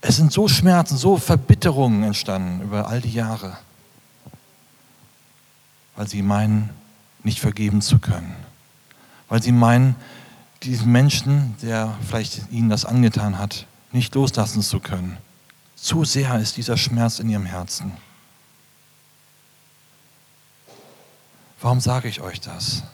Es 0.00 0.16
sind 0.16 0.32
so 0.32 0.46
Schmerzen, 0.46 0.96
so 0.96 1.16
Verbitterungen 1.16 2.02
entstanden 2.04 2.62
über 2.62 2.86
all 2.88 3.00
die 3.00 3.12
Jahre, 3.12 3.58
weil 5.96 6.06
sie 6.06 6.22
meinen, 6.22 6.70
nicht 7.22 7.40
vergeben 7.40 7.82
zu 7.82 7.98
können. 7.98 8.36
Weil 9.28 9.42
sie 9.42 9.52
meinen, 9.52 9.96
diesen 10.62 10.92
Menschen, 10.92 11.56
der 11.62 11.96
vielleicht 12.06 12.50
ihnen 12.50 12.68
das 12.68 12.84
angetan 12.84 13.38
hat, 13.38 13.66
nicht 13.92 14.14
loslassen 14.14 14.62
zu 14.62 14.80
können. 14.80 15.18
Zu 15.74 16.04
sehr 16.04 16.38
ist 16.38 16.56
dieser 16.56 16.76
Schmerz 16.76 17.18
in 17.18 17.28
ihrem 17.28 17.46
Herzen. 17.46 17.92
Warum 21.60 21.80
sage 21.80 22.08
ich 22.08 22.20
euch 22.20 22.40
das? 22.40 22.84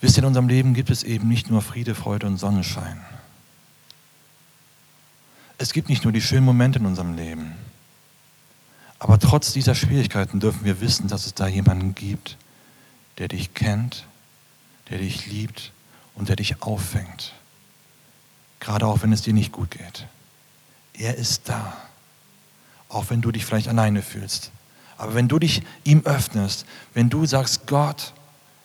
Wisst 0.00 0.16
ihr, 0.16 0.22
in 0.22 0.26
unserem 0.28 0.48
Leben 0.48 0.74
gibt 0.74 0.90
es 0.90 1.02
eben 1.02 1.28
nicht 1.28 1.50
nur 1.50 1.62
Friede, 1.62 1.94
Freude 1.94 2.26
und 2.26 2.38
Sonnenschein. 2.38 3.00
Es 5.58 5.72
gibt 5.72 5.88
nicht 5.88 6.04
nur 6.04 6.12
die 6.12 6.22
schönen 6.22 6.46
Momente 6.46 6.78
in 6.78 6.86
unserem 6.86 7.14
Leben. 7.14 7.54
Aber 9.00 9.18
trotz 9.18 9.52
dieser 9.52 9.74
Schwierigkeiten 9.74 10.40
dürfen 10.40 10.64
wir 10.64 10.80
wissen, 10.80 11.08
dass 11.08 11.26
es 11.26 11.34
da 11.34 11.48
jemanden 11.48 11.94
gibt, 11.94 12.36
der 13.18 13.28
dich 13.28 13.54
kennt, 13.54 14.04
der 14.90 14.98
dich 14.98 15.26
liebt 15.26 15.72
und 16.14 16.28
der 16.28 16.36
dich 16.36 16.62
auffängt. 16.62 17.32
Gerade 18.60 18.86
auch 18.86 19.02
wenn 19.02 19.12
es 19.12 19.22
dir 19.22 19.32
nicht 19.32 19.52
gut 19.52 19.70
geht. 19.70 20.06
Er 20.92 21.16
ist 21.16 21.48
da. 21.48 21.76
Auch 22.90 23.08
wenn 23.08 23.22
du 23.22 23.32
dich 23.32 23.46
vielleicht 23.46 23.68
alleine 23.68 24.02
fühlst. 24.02 24.50
Aber 24.98 25.14
wenn 25.14 25.28
du 25.28 25.38
dich 25.38 25.62
ihm 25.82 26.02
öffnest, 26.04 26.66
wenn 26.92 27.08
du 27.08 27.24
sagst, 27.24 27.66
Gott, 27.66 28.12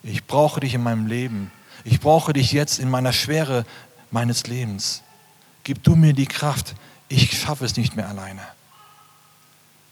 ich 0.04 0.26
brauche 0.26 0.60
dich 0.60 0.74
in 0.74 0.84
meinem 0.84 1.08
Leben, 1.08 1.50
ich 1.86 2.02
brauche 2.02 2.34
dich 2.34 2.52
jetzt 2.52 2.78
in 2.80 2.90
meiner 2.90 3.14
Schwere 3.14 3.66
meines 4.12 4.48
Lebens, 4.48 5.02
gib 5.64 5.82
du 5.84 5.96
mir 5.96 6.12
die 6.12 6.26
Kraft, 6.26 6.76
ich 7.08 7.40
schaffe 7.40 7.64
es 7.64 7.78
nicht 7.78 7.96
mehr 7.96 8.10
alleine. 8.10 8.42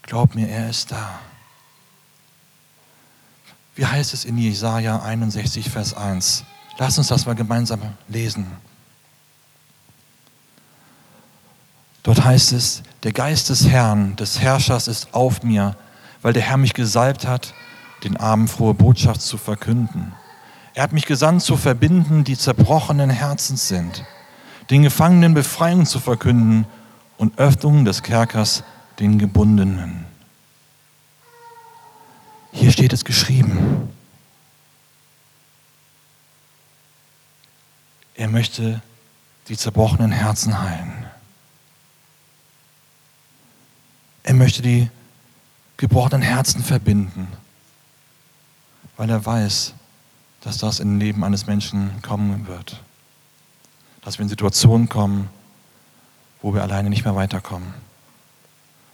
Glaub 0.03 0.35
mir, 0.35 0.47
er 0.47 0.69
ist 0.69 0.91
da. 0.91 1.19
Wie 3.75 3.85
heißt 3.85 4.13
es 4.13 4.25
in 4.25 4.37
Jesaja 4.37 5.01
61, 5.01 5.69
Vers 5.69 5.95
1? 5.95 6.43
Lass 6.77 6.97
uns 6.97 7.07
das 7.07 7.25
mal 7.25 7.35
gemeinsam 7.35 7.81
lesen. 8.07 8.45
Dort 12.03 12.23
heißt 12.23 12.51
es, 12.51 12.83
der 13.03 13.13
Geist 13.13 13.49
des 13.49 13.67
Herrn, 13.67 14.15
des 14.17 14.39
Herrschers 14.39 14.87
ist 14.87 15.13
auf 15.13 15.41
mir, 15.41 15.75
weil 16.21 16.33
der 16.33 16.43
Herr 16.43 16.57
mich 16.57 16.73
gesalbt 16.73 17.25
hat, 17.25 17.53
den 18.03 18.17
Armen 18.17 18.47
frohe 18.47 18.73
Botschaft 18.73 19.21
zu 19.21 19.37
verkünden. 19.37 20.13
Er 20.73 20.83
hat 20.83 20.91
mich 20.91 21.05
gesandt 21.05 21.43
zu 21.43 21.55
verbinden, 21.55 22.23
die 22.23 22.37
zerbrochenen 22.37 23.09
Herzens 23.09 23.67
sind, 23.67 24.03
den 24.69 24.83
Gefangenen 24.83 25.33
Befreiung 25.33 25.85
zu 25.85 25.99
verkünden 25.99 26.65
und 27.17 27.37
Öffnung 27.37 27.85
des 27.85 28.03
Kerkers 28.03 28.63
den 28.99 29.19
Gebundenen. 29.19 30.05
Hier 32.51 32.71
steht 32.71 32.93
es 32.93 33.03
geschrieben. 33.03 33.89
Er 38.15 38.27
möchte 38.27 38.81
die 39.47 39.57
zerbrochenen 39.57 40.11
Herzen 40.11 40.61
heilen. 40.61 41.05
Er 44.23 44.35
möchte 44.35 44.61
die 44.61 44.89
gebrochenen 45.77 46.21
Herzen 46.21 46.63
verbinden, 46.63 47.27
weil 48.95 49.09
er 49.09 49.25
weiß, 49.25 49.73
dass 50.41 50.57
das 50.57 50.79
im 50.79 50.99
Leben 50.99 51.23
eines 51.23 51.47
Menschen 51.47 52.01
kommen 52.01 52.47
wird. 52.47 52.81
Dass 54.01 54.17
wir 54.17 54.23
in 54.23 54.29
Situationen 54.29 54.87
kommen, 54.87 55.29
wo 56.41 56.53
wir 56.53 56.61
alleine 56.61 56.89
nicht 56.89 57.03
mehr 57.03 57.15
weiterkommen, 57.15 57.73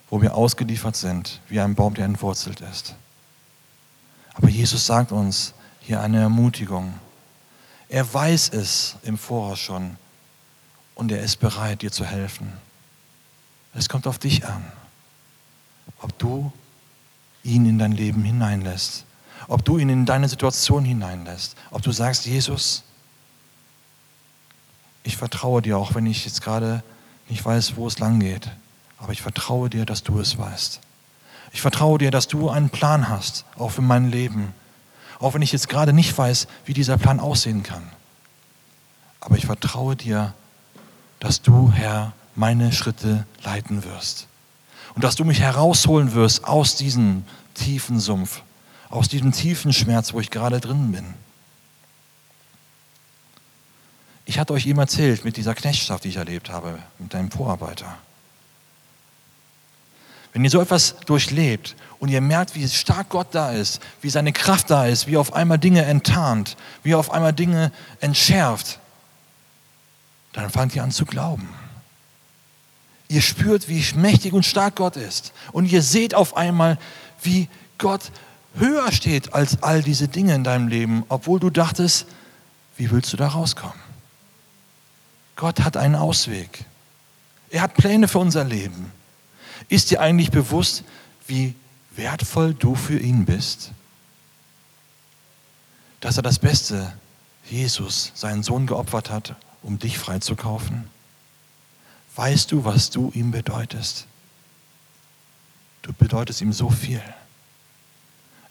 wo 0.10 0.22
wir 0.22 0.36
ausgeliefert 0.36 0.96
sind, 0.96 1.42
wie 1.48 1.60
ein 1.60 1.76
Baum, 1.76 1.94
der 1.94 2.06
entwurzelt 2.06 2.62
ist. 2.62 2.96
Aber 4.34 4.50
Jesus 4.50 4.86
sagt 4.86 5.12
uns 5.12 5.54
hier 5.80 6.02
eine 6.02 6.20
Ermutigung. 6.20 6.94
Er 7.90 8.12
weiß 8.12 8.50
es 8.50 8.96
im 9.04 9.18
Voraus 9.18 9.60
schon 9.60 9.98
und 10.96 11.12
er 11.12 11.22
ist 11.22 11.38
bereit, 11.38 11.82
dir 11.82 11.92
zu 11.92 12.06
helfen. 12.06 12.54
Es 13.74 13.90
kommt 13.90 14.08
auf 14.08 14.18
dich 14.18 14.46
an 14.46 14.64
ob 16.00 16.18
du 16.18 16.52
ihn 17.44 17.66
in 17.66 17.80
dein 17.80 17.92
Leben 17.92 18.24
hineinlässt, 18.24 19.06
ob 19.48 19.64
du 19.64 19.78
ihn 19.78 19.90
in 19.90 20.06
deine 20.06 20.30
Situation 20.30 20.86
hineinlässt, 20.86 21.56
ob 21.72 21.82
du 21.82 21.92
sagst, 21.92 22.26
Jesus, 22.26 22.84
ich 25.04 25.18
vertraue 25.18 25.62
dir, 25.62 25.78
auch 25.78 25.96
wenn 25.96 26.06
ich 26.06 26.26
jetzt 26.26 26.42
gerade 26.42 26.84
nicht 27.30 27.44
weiß, 27.44 27.76
wo 27.76 27.88
es 27.88 28.00
lang 28.00 28.20
geht, 28.20 28.50
aber 29.00 29.14
ich 29.14 29.22
vertraue 29.22 29.70
dir, 29.70 29.86
dass 29.86 30.04
du 30.04 30.20
es 30.20 30.38
weißt. 30.38 30.82
Ich 31.52 31.62
vertraue 31.62 31.98
dir, 31.98 32.12
dass 32.12 32.28
du 32.28 32.50
einen 32.50 32.70
Plan 32.70 33.10
hast, 33.10 33.46
auch 33.58 33.70
für 33.70 33.82
mein 33.82 34.12
Leben, 34.12 34.54
auch 35.20 35.34
wenn 35.34 35.42
ich 35.42 35.52
jetzt 35.52 35.70
gerade 35.70 35.94
nicht 35.94 36.18
weiß, 36.18 36.48
wie 36.66 36.74
dieser 36.74 36.98
Plan 36.98 37.20
aussehen 37.20 37.64
kann. 37.64 37.84
Aber 39.20 39.38
ich 39.38 39.46
vertraue 39.46 39.96
dir, 39.96 40.34
dass 41.20 41.42
du, 41.42 41.72
Herr, 41.72 42.14
meine 42.36 42.72
Schritte 42.72 43.26
leiten 43.44 43.84
wirst 43.84 44.28
und 44.96 45.04
dass 45.04 45.16
du 45.16 45.26
mich 45.26 45.42
herausholen 45.42 46.14
wirst 46.14 46.46
aus 46.46 46.76
diesem 46.76 47.26
tiefen 47.54 48.00
Sumpf, 48.00 48.42
aus 48.90 49.10
diesem 49.10 49.32
tiefen 49.32 49.74
Schmerz, 49.74 50.14
wo 50.14 50.20
ich 50.20 50.30
gerade 50.32 50.60
drin 50.60 50.92
bin. 50.92 51.14
Ich 54.26 54.40
hatte 54.40 54.54
euch 54.54 54.68
eben 54.68 54.80
erzählt 54.80 55.26
mit 55.26 55.38
dieser 55.38 55.56
Knechtschaft, 55.56 56.04
die 56.04 56.10
ich 56.10 56.18
erlebt 56.18 56.50
habe, 56.50 56.80
mit 57.00 57.14
deinem 57.14 57.32
Vorarbeiter. 57.32 57.98
Wenn 60.34 60.44
ihr 60.44 60.50
so 60.50 60.62
etwas 60.62 60.96
durchlebt 61.06 61.76
und 62.00 62.10
ihr 62.10 62.22
merkt, 62.22 62.56
wie 62.56 62.68
stark 62.68 63.10
Gott 63.10 63.28
da 63.32 63.52
ist, 63.52 63.82
wie 64.02 64.10
seine 64.10 64.32
Kraft 64.32 64.70
da 64.70 64.86
ist, 64.86 65.08
wie 65.08 65.16
er 65.16 65.22
auf 65.22 65.34
einmal 65.34 65.58
Dinge 65.58 65.84
enttarnt, 65.86 66.56
wie 66.84 66.92
er 66.92 67.00
auf 67.00 67.12
einmal 67.12 67.34
Dinge 67.34 67.72
entschärft, 68.00 68.80
dann 70.34 70.50
fangt 70.50 70.76
ihr 70.76 70.84
an 70.84 70.92
zu 70.92 71.06
glauben. 71.06 71.50
Ihr 73.08 73.22
spürt, 73.22 73.68
wie 73.68 73.84
mächtig 73.96 74.34
und 74.34 74.46
stark 74.46 74.76
Gott 74.76 74.96
ist. 74.96 75.34
Und 75.52 75.66
ihr 75.66 75.82
seht 75.82 76.14
auf 76.14 76.38
einmal, 76.38 76.78
wie 77.24 77.50
Gott 77.80 78.12
höher 78.56 78.92
steht 78.92 79.34
als 79.34 79.64
all 79.64 79.82
diese 79.82 80.08
Dinge 80.08 80.36
in 80.36 80.44
deinem 80.44 80.68
Leben, 80.68 81.04
obwohl 81.10 81.40
du 81.40 81.50
dachtest, 81.50 82.06
wie 82.78 82.92
willst 82.92 83.12
du 83.12 83.18
da 83.18 83.30
rauskommen? 83.30 83.80
Gott 85.36 85.62
hat 85.62 85.76
einen 85.76 85.96
Ausweg. 85.96 86.66
Er 87.50 87.62
hat 87.62 87.74
Pläne 87.74 88.08
für 88.08 88.20
unser 88.20 88.44
Leben. 88.44 88.92
Ist 89.70 89.92
dir 89.92 90.02
eigentlich 90.02 90.32
bewusst, 90.32 90.84
wie 91.28 91.56
wertvoll 91.96 92.54
du 92.56 92.76
für 92.76 93.00
ihn 93.00 93.26
bist? 93.26 93.72
Dass 96.02 96.18
er 96.18 96.24
das 96.24 96.40
Beste, 96.40 96.92
Jesus, 97.46 98.12
seinen 98.16 98.44
Sohn 98.44 98.66
geopfert 98.66 99.10
hat, 99.10 99.36
um 99.62 99.78
dich 99.78 99.98
freizukaufen? 99.98 100.90
Weißt 102.16 102.52
du, 102.52 102.66
was 102.66 102.90
du 102.90 103.12
ihm 103.14 103.32
bedeutest? 103.32 104.08
Du 105.84 105.94
bedeutest 105.94 106.42
ihm 106.42 106.52
so 106.52 106.70
viel. 106.70 107.02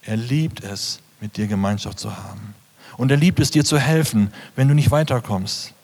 Er 0.03 0.17
liebt 0.17 0.63
es, 0.63 1.01
mit 1.21 1.37
dir 1.37 1.49
Gemeinschaft 1.49 1.99
zu 1.99 2.17
haben. 2.17 2.55
Und 2.97 3.11
er 3.11 3.17
liebt 3.17 3.41
es, 3.41 3.51
dir 3.51 3.65
zu 3.65 3.79
helfen, 3.79 4.33
wenn 4.57 4.69
du 4.69 4.75
nicht 4.75 4.91
weiterkommst. 4.91 5.75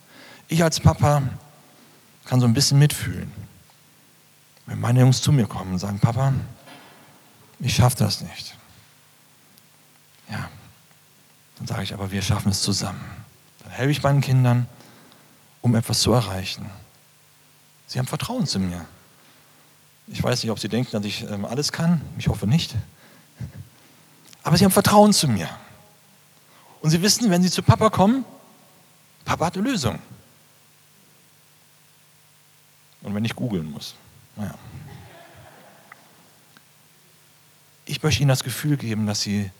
Ich 0.48 0.62
als 0.62 0.80
Papa 0.80 1.22
kann 2.24 2.40
so 2.40 2.46
ein 2.46 2.54
bisschen 2.54 2.78
mitfühlen. 2.78 3.43
Wenn 4.66 4.80
meine 4.80 5.00
Jungs 5.00 5.20
zu 5.20 5.32
mir 5.32 5.46
kommen 5.46 5.72
und 5.72 5.78
sagen, 5.78 5.98
Papa, 5.98 6.32
ich 7.60 7.74
schaffe 7.74 7.96
das 7.96 8.20
nicht. 8.20 8.56
Ja, 10.30 10.48
dann 11.58 11.66
sage 11.66 11.82
ich 11.82 11.92
aber, 11.92 12.10
wir 12.10 12.22
schaffen 12.22 12.50
es 12.50 12.62
zusammen. 12.62 13.04
Dann 13.62 13.72
helfe 13.72 13.90
ich 13.90 14.02
meinen 14.02 14.20
Kindern, 14.20 14.66
um 15.60 15.74
etwas 15.74 16.00
zu 16.00 16.12
erreichen. 16.12 16.68
Sie 17.86 17.98
haben 17.98 18.06
Vertrauen 18.06 18.46
zu 18.46 18.58
mir. 18.58 18.86
Ich 20.06 20.22
weiß 20.22 20.42
nicht, 20.42 20.50
ob 20.50 20.58
Sie 20.58 20.68
denken, 20.68 20.90
dass 20.92 21.04
ich 21.04 21.22
ähm, 21.22 21.44
alles 21.44 21.72
kann. 21.72 22.00
Ich 22.18 22.28
hoffe 22.28 22.46
nicht. 22.46 22.74
Aber 24.42 24.56
Sie 24.56 24.64
haben 24.64 24.72
Vertrauen 24.72 25.12
zu 25.12 25.28
mir. 25.28 25.48
Und 26.80 26.90
Sie 26.90 27.00
wissen, 27.00 27.30
wenn 27.30 27.42
Sie 27.42 27.50
zu 27.50 27.62
Papa 27.62 27.88
kommen, 27.88 28.24
Papa 29.24 29.46
hat 29.46 29.56
eine 29.56 29.68
Lösung. 29.68 29.98
Und 33.02 33.14
wenn 33.14 33.24
ich 33.24 33.34
googeln 33.34 33.70
muss. 33.70 33.94
Naja. 34.36 34.54
Ich 37.86 38.02
möchte 38.02 38.22
Ihnen 38.22 38.28
das 38.28 38.44
Gefühl 38.44 38.76
geben, 38.76 39.06
dass 39.06 39.20
Sie 39.20 39.50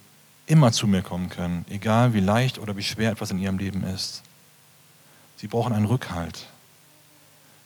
immer 0.46 0.72
zu 0.72 0.86
mir 0.86 1.02
kommen 1.02 1.28
können, 1.28 1.64
egal 1.68 2.14
wie 2.14 2.20
leicht 2.20 2.58
oder 2.58 2.76
wie 2.76 2.82
schwer 2.82 3.10
etwas 3.10 3.30
in 3.30 3.38
Ihrem 3.38 3.58
Leben 3.58 3.84
ist. 3.84 4.22
Sie 5.36 5.48
brauchen 5.48 5.72
einen 5.72 5.86
Rückhalt. 5.86 6.46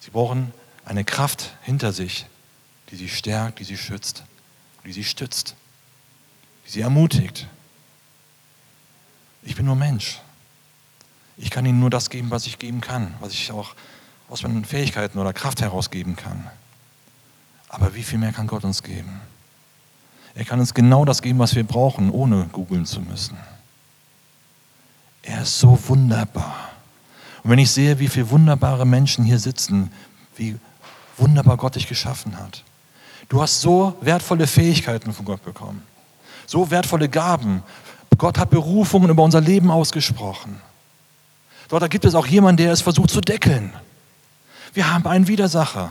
Sie 0.01 0.11
brauchen 0.11 0.53
eine 0.85 1.05
Kraft 1.05 1.55
hinter 1.63 1.93
sich, 1.93 2.27
die 2.91 2.97
Sie 2.97 3.09
stärkt, 3.09 3.59
die 3.59 3.65
Sie 3.65 3.77
schützt, 3.77 4.25
die 4.85 4.93
Sie 4.93 5.05
stützt, 5.05 5.55
die 6.67 6.71
Sie 6.71 6.81
ermutigt. 6.81 7.47
Ich 9.43 9.55
bin 9.57 9.67
nur 9.67 9.77
Mensch. 9.77 10.21
Ich 11.37 11.51
kann 11.51 11.67
Ihnen 11.67 11.81
nur 11.81 11.91
das 11.91 12.11
geben, 12.11 12.31
was 12.31 12.47
ich 12.47 12.59
geben 12.59 12.81
kann, 12.81 13.15
was 13.21 13.33
ich 13.33 13.53
auch 13.53 13.75
aus 14.29 14.43
meinen 14.43 14.65
Fähigkeiten 14.65 15.19
oder 15.19 15.33
Kraft 15.33 15.61
herausgeben 15.61 16.17
kann. 16.17 16.51
Aber 17.69 17.95
wie 17.95 18.03
viel 18.03 18.19
mehr 18.19 18.33
kann 18.33 18.47
Gott 18.47 18.65
uns 18.65 18.83
geben? 18.83 19.21
Er 20.35 20.45
kann 20.45 20.61
uns 20.61 20.73
genau 20.73 21.05
das 21.05 21.21
geben, 21.21 21.39
was 21.39 21.55
wir 21.55 21.65
brauchen, 21.65 22.11
ohne 22.11 22.49
googeln 22.53 22.87
zu 22.87 23.01
müssen. 23.01 23.37
Er 25.23 25.43
ist 25.43 25.59
so 25.59 25.79
wunderbar. 25.89 26.71
Und 27.43 27.51
wenn 27.51 27.59
ich 27.59 27.71
sehe, 27.71 27.99
wie 27.99 28.09
viele 28.09 28.31
wunderbare 28.31 28.87
Menschen 28.87 29.25
hier 29.25 29.39
sitzen, 29.39 29.91
wie 30.37 30.59
wunderbar 31.17 31.57
Gott 31.57 31.75
dich 31.75 31.89
geschaffen 31.89 32.39
hat. 32.39 32.63
Du 33.29 33.43
hast 33.43 33.61
so 33.61 33.97
wertvolle 34.01 34.47
Fähigkeiten 34.47 35.13
von 35.13 35.25
Gott 35.25 35.45
bekommen, 35.45 35.83
so 36.47 36.71
wertvolle 36.71 37.09
Gaben. 37.09 37.63
Gott 38.17 38.39
hat 38.39 38.51
Berufungen 38.51 39.11
über 39.11 39.23
unser 39.23 39.41
Leben 39.41 39.71
ausgesprochen. 39.71 40.61
Dort 41.69 41.89
gibt 41.91 42.05
es 42.05 42.15
auch 42.15 42.27
jemanden, 42.27 42.63
der 42.63 42.73
es 42.73 42.81
versucht 42.81 43.11
zu 43.11 43.21
deckeln. 43.21 43.73
Wir 44.73 44.93
haben 44.93 45.07
einen 45.07 45.29
Widersacher. 45.29 45.91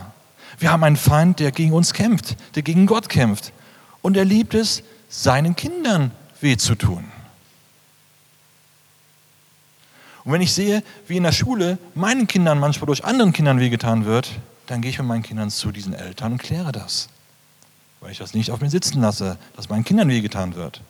Wir 0.58 0.72
haben 0.72 0.84
einen 0.84 0.98
Feind, 0.98 1.39
der 1.39 1.52
gegen 1.52 1.74
uns 1.74 1.93
kämpft, 1.93 2.36
der 2.56 2.63
gegen 2.63 2.86
Gott 2.86 3.10
kämpft. 3.10 3.54
Und 4.02 4.17
er 4.17 4.26
liebt 4.26 4.54
es, 4.54 4.84
seinen 5.10 5.56
Kindern 5.56 6.12
weh 6.41 6.58
zu 6.58 6.76
tun. 6.76 7.12
Und 10.24 10.34
wenn 10.34 10.41
ich 10.41 10.54
sehe, 10.54 10.84
wie 11.08 11.17
in 11.17 11.24
der 11.24 11.32
Schule 11.32 11.78
meinen 11.93 12.28
Kindern 12.28 12.60
manchmal 12.60 12.88
durch 12.88 13.06
anderen 13.06 13.32
Kindern 13.32 13.60
wehgetan 13.60 14.06
wird, 14.06 14.30
dann 14.65 14.82
gehe 14.82 14.91
ich 14.91 14.98
mit 14.98 15.08
meinen 15.08 15.24
Kindern 15.24 15.50
zu 15.50 15.72
diesen 15.72 15.93
Eltern 15.93 16.34
und 16.34 16.39
kläre 16.39 16.72
das. 16.74 17.08
Weil 18.02 18.12
ich 18.12 18.17
das 18.17 18.34
nicht 18.34 18.52
auf 18.52 18.60
mir 18.60 18.70
sitzen 18.70 19.02
lasse, 19.02 19.38
dass 19.56 19.70
meinen 19.70 19.86
Kindern 19.86 20.10
wehgetan 20.10 20.56
wird. 20.56 20.82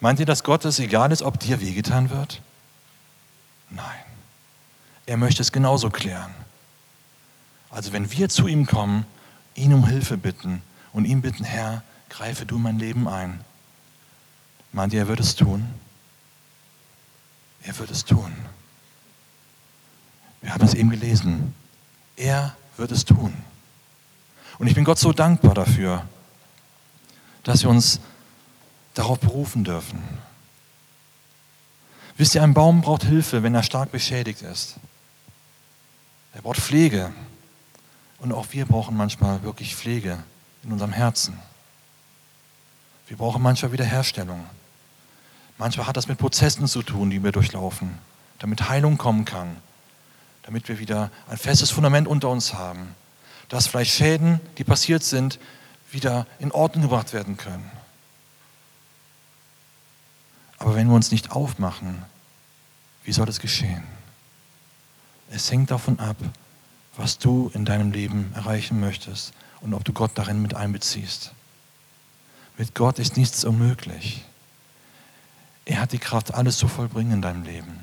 Meint 0.00 0.18
ihr, 0.18 0.26
dass 0.26 0.42
Gott 0.42 0.64
es 0.64 0.80
egal 0.80 1.12
ist, 1.12 1.22
ob 1.22 1.38
dir 1.38 1.60
wehgetan 1.60 2.10
wird? 2.10 2.42
Nein. 3.70 3.84
Er 5.06 5.16
möchte 5.16 5.42
es 5.42 5.52
genauso 5.52 5.90
klären. 5.90 6.34
Also 7.72 7.92
wenn 7.92 8.12
wir 8.12 8.28
zu 8.28 8.46
ihm 8.46 8.66
kommen, 8.66 9.06
ihn 9.54 9.72
um 9.72 9.86
Hilfe 9.86 10.16
bitten 10.16 10.62
und 10.92 11.06
ihm 11.06 11.22
bitten, 11.22 11.42
Herr, 11.42 11.82
greife 12.10 12.46
du 12.46 12.58
mein 12.58 12.78
Leben 12.78 13.08
ein, 13.08 13.40
meint 14.72 14.92
ihr, 14.92 15.00
er 15.00 15.08
wird 15.08 15.20
es 15.20 15.34
tun? 15.34 15.66
Er 17.62 17.76
wird 17.78 17.90
es 17.90 18.04
tun. 18.04 18.32
Wir 20.42 20.52
haben 20.52 20.64
es 20.64 20.74
eben 20.74 20.90
gelesen. 20.90 21.54
Er 22.16 22.56
wird 22.76 22.92
es 22.92 23.04
tun. 23.04 23.32
Und 24.58 24.66
ich 24.66 24.74
bin 24.74 24.84
Gott 24.84 24.98
so 24.98 25.12
dankbar 25.12 25.54
dafür, 25.54 26.04
dass 27.42 27.62
wir 27.62 27.70
uns 27.70 28.00
darauf 28.94 29.18
berufen 29.18 29.64
dürfen. 29.64 30.02
Wisst 32.16 32.34
ihr, 32.34 32.42
ein 32.42 32.52
Baum 32.52 32.82
braucht 32.82 33.04
Hilfe, 33.04 33.42
wenn 33.42 33.54
er 33.54 33.62
stark 33.62 33.90
beschädigt 33.90 34.42
ist. 34.42 34.76
Er 36.34 36.42
braucht 36.42 36.58
Pflege. 36.58 37.12
Und 38.22 38.32
auch 38.32 38.46
wir 38.52 38.66
brauchen 38.66 38.96
manchmal 38.96 39.42
wirklich 39.42 39.74
Pflege 39.74 40.22
in 40.62 40.70
unserem 40.70 40.92
Herzen. 40.92 41.36
Wir 43.08 43.16
brauchen 43.16 43.42
manchmal 43.42 43.72
Wiederherstellung. 43.72 44.46
Manchmal 45.58 45.88
hat 45.88 45.96
das 45.96 46.06
mit 46.06 46.18
Prozessen 46.18 46.68
zu 46.68 46.82
tun, 46.82 47.10
die 47.10 47.24
wir 47.24 47.32
durchlaufen, 47.32 47.98
damit 48.38 48.68
Heilung 48.68 48.96
kommen 48.96 49.24
kann, 49.24 49.56
damit 50.44 50.68
wir 50.68 50.78
wieder 50.78 51.10
ein 51.28 51.36
festes 51.36 51.72
Fundament 51.72 52.06
unter 52.06 52.28
uns 52.28 52.54
haben, 52.54 52.94
dass 53.48 53.66
vielleicht 53.66 53.92
Schäden, 53.92 54.40
die 54.56 54.62
passiert 54.62 55.02
sind, 55.02 55.40
wieder 55.90 56.24
in 56.38 56.52
Ordnung 56.52 56.82
gebracht 56.82 57.12
werden 57.12 57.36
können. 57.36 57.68
Aber 60.58 60.76
wenn 60.76 60.86
wir 60.86 60.94
uns 60.94 61.10
nicht 61.10 61.32
aufmachen, 61.32 62.04
wie 63.02 63.12
soll 63.12 63.28
es 63.28 63.40
geschehen? 63.40 63.82
Es 65.28 65.50
hängt 65.50 65.72
davon 65.72 65.98
ab, 65.98 66.16
was 66.96 67.18
du 67.18 67.50
in 67.54 67.64
deinem 67.64 67.92
Leben 67.92 68.32
erreichen 68.34 68.80
möchtest 68.80 69.32
und 69.60 69.74
ob 69.74 69.84
du 69.84 69.92
Gott 69.92 70.12
darin 70.14 70.42
mit 70.42 70.54
einbeziehst. 70.54 71.32
Mit 72.58 72.74
Gott 72.74 72.98
ist 72.98 73.16
nichts 73.16 73.44
unmöglich. 73.44 74.24
Er 75.64 75.80
hat 75.80 75.92
die 75.92 75.98
Kraft, 75.98 76.34
alles 76.34 76.58
zu 76.58 76.68
vollbringen 76.68 77.14
in 77.14 77.22
deinem 77.22 77.44
Leben. 77.44 77.80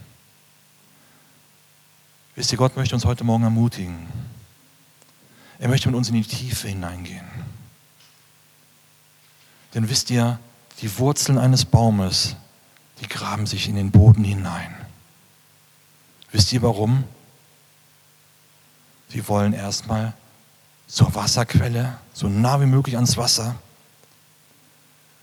Wisst 2.35 2.51
ihr, 2.51 2.57
Gott 2.57 2.75
möchte 2.75 2.95
uns 2.95 3.05
heute 3.05 3.23
Morgen 3.23 3.43
ermutigen. 3.43 4.07
Er 5.57 5.69
möchte 5.69 5.89
mit 5.89 5.97
uns 5.97 6.09
in 6.09 6.15
die 6.15 6.23
Tiefe 6.23 6.67
hineingehen. 6.67 7.25
Denn 9.73 9.89
wisst 9.89 10.09
ihr, 10.09 10.39
die 10.81 10.97
Wurzeln 10.97 11.37
eines 11.37 11.65
Baumes, 11.65 12.35
die 13.01 13.07
graben 13.07 13.45
sich 13.45 13.67
in 13.67 13.75
den 13.75 13.91
Boden 13.91 14.23
hinein. 14.23 14.73
Wisst 16.31 16.53
ihr 16.53 16.61
warum? 16.61 17.03
Sie 19.09 19.27
wollen 19.27 19.53
erstmal 19.53 20.13
zur 20.87 21.13
Wasserquelle, 21.15 21.97
so 22.13 22.27
nah 22.27 22.61
wie 22.61 22.65
möglich 22.65 22.95
ans 22.95 23.17
Wasser. 23.17 23.55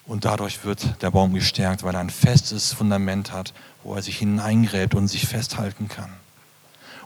Und 0.06 0.24
dadurch 0.24 0.64
wird 0.64 1.02
der 1.02 1.10
Baum 1.10 1.34
gestärkt, 1.34 1.82
weil 1.82 1.94
er 1.94 2.00
ein 2.00 2.10
festes 2.10 2.72
Fundament 2.72 3.32
hat, 3.32 3.52
wo 3.82 3.94
er 3.94 4.02
sich 4.02 4.18
hineingräbt 4.18 4.94
und 4.94 5.08
sich 5.08 5.26
festhalten 5.26 5.88
kann. 5.88 6.10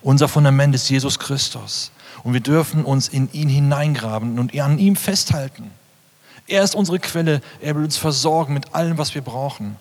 Unser 0.02 0.28
Fundament 0.28 0.74
ist 0.74 0.88
Jesus 0.88 1.18
Christus. 1.18 1.92
Und 2.22 2.32
wir 2.32 2.40
dürfen 2.40 2.84
uns 2.84 3.08
in 3.08 3.32
ihn 3.32 3.48
hineingraben 3.48 4.38
und 4.38 4.58
an 4.58 4.78
ihm 4.78 4.96
festhalten. 4.96 5.70
Er 6.46 6.62
ist 6.62 6.74
unsere 6.74 6.98
Quelle. 6.98 7.40
Er 7.60 7.74
will 7.76 7.84
uns 7.84 7.96
versorgen 7.96 8.54
mit 8.54 8.74
allem, 8.74 8.98
was 8.98 9.14
wir 9.14 9.22
brauchen. 9.22 9.76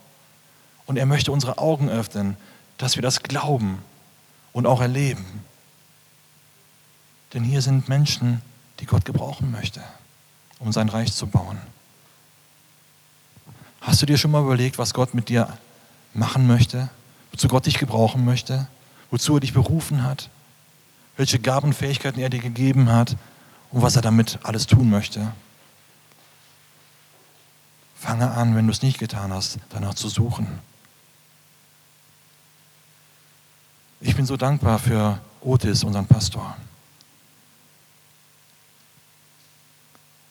Und 0.85 0.97
er 0.97 1.05
möchte 1.05 1.31
unsere 1.31 1.57
Augen 1.57 1.89
öffnen, 1.89 2.37
dass 2.77 2.95
wir 2.95 3.01
das 3.01 3.23
glauben 3.23 3.79
und 4.53 4.65
auch 4.65 4.81
erleben. 4.81 5.43
Denn 7.33 7.43
hier 7.43 7.61
sind 7.61 7.89
Menschen, 7.89 8.41
die 8.79 8.85
Gott 8.85 9.05
gebrauchen 9.05 9.51
möchte, 9.51 9.83
um 10.59 10.71
sein 10.71 10.89
Reich 10.89 11.13
zu 11.13 11.27
bauen. 11.27 11.57
Hast 13.81 14.01
du 14.01 14.05
dir 14.05 14.17
schon 14.17 14.31
mal 14.31 14.43
überlegt, 14.43 14.77
was 14.77 14.93
Gott 14.93 15.13
mit 15.13 15.29
dir 15.29 15.57
machen 16.13 16.47
möchte? 16.47 16.89
Wozu 17.31 17.47
Gott 17.47 17.65
dich 17.65 17.77
gebrauchen 17.77 18.25
möchte? 18.25 18.67
wozu 19.11 19.35
er 19.35 19.39
dich 19.39 19.53
berufen 19.53 20.03
hat, 20.03 20.29
welche 21.17 21.39
Gaben 21.39 21.69
und 21.69 21.73
Fähigkeiten 21.73 22.19
er 22.19 22.29
dir 22.29 22.39
gegeben 22.39 22.91
hat 22.91 23.15
und 23.71 23.81
was 23.81 23.95
er 23.95 24.01
damit 24.01 24.39
alles 24.43 24.67
tun 24.67 24.89
möchte. 24.89 25.31
Fange 27.99 28.31
an, 28.31 28.55
wenn 28.55 28.65
du 28.65 28.71
es 28.71 28.81
nicht 28.81 28.97
getan 28.97 29.33
hast, 29.33 29.59
danach 29.69 29.93
zu 29.93 30.07
suchen. 30.07 30.47
Ich 33.99 34.15
bin 34.15 34.25
so 34.25 34.37
dankbar 34.37 34.79
für 34.79 35.19
Otis, 35.41 35.83
unseren 35.83 36.07
Pastor. 36.07 36.55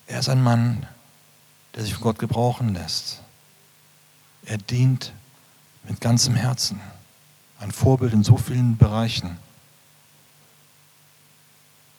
Er 0.09 0.21
ist 0.21 0.31
ein 0.31 0.43
Mann, 0.43 0.87
der 1.75 1.85
sich 1.85 1.93
von 1.93 2.03
Gott 2.03 2.19
gebrauchen 2.19 2.75
lässt. 2.75 3.21
Er 4.47 4.57
dient 4.57 5.13
mit 5.85 6.01
ganzem 6.01 6.35
Herzen. 6.35 6.81
Ein 7.61 7.71
Vorbild 7.73 8.15
in 8.15 8.25
so 8.25 8.39
vielen 8.39 8.79
Bereichen. 8.79 9.37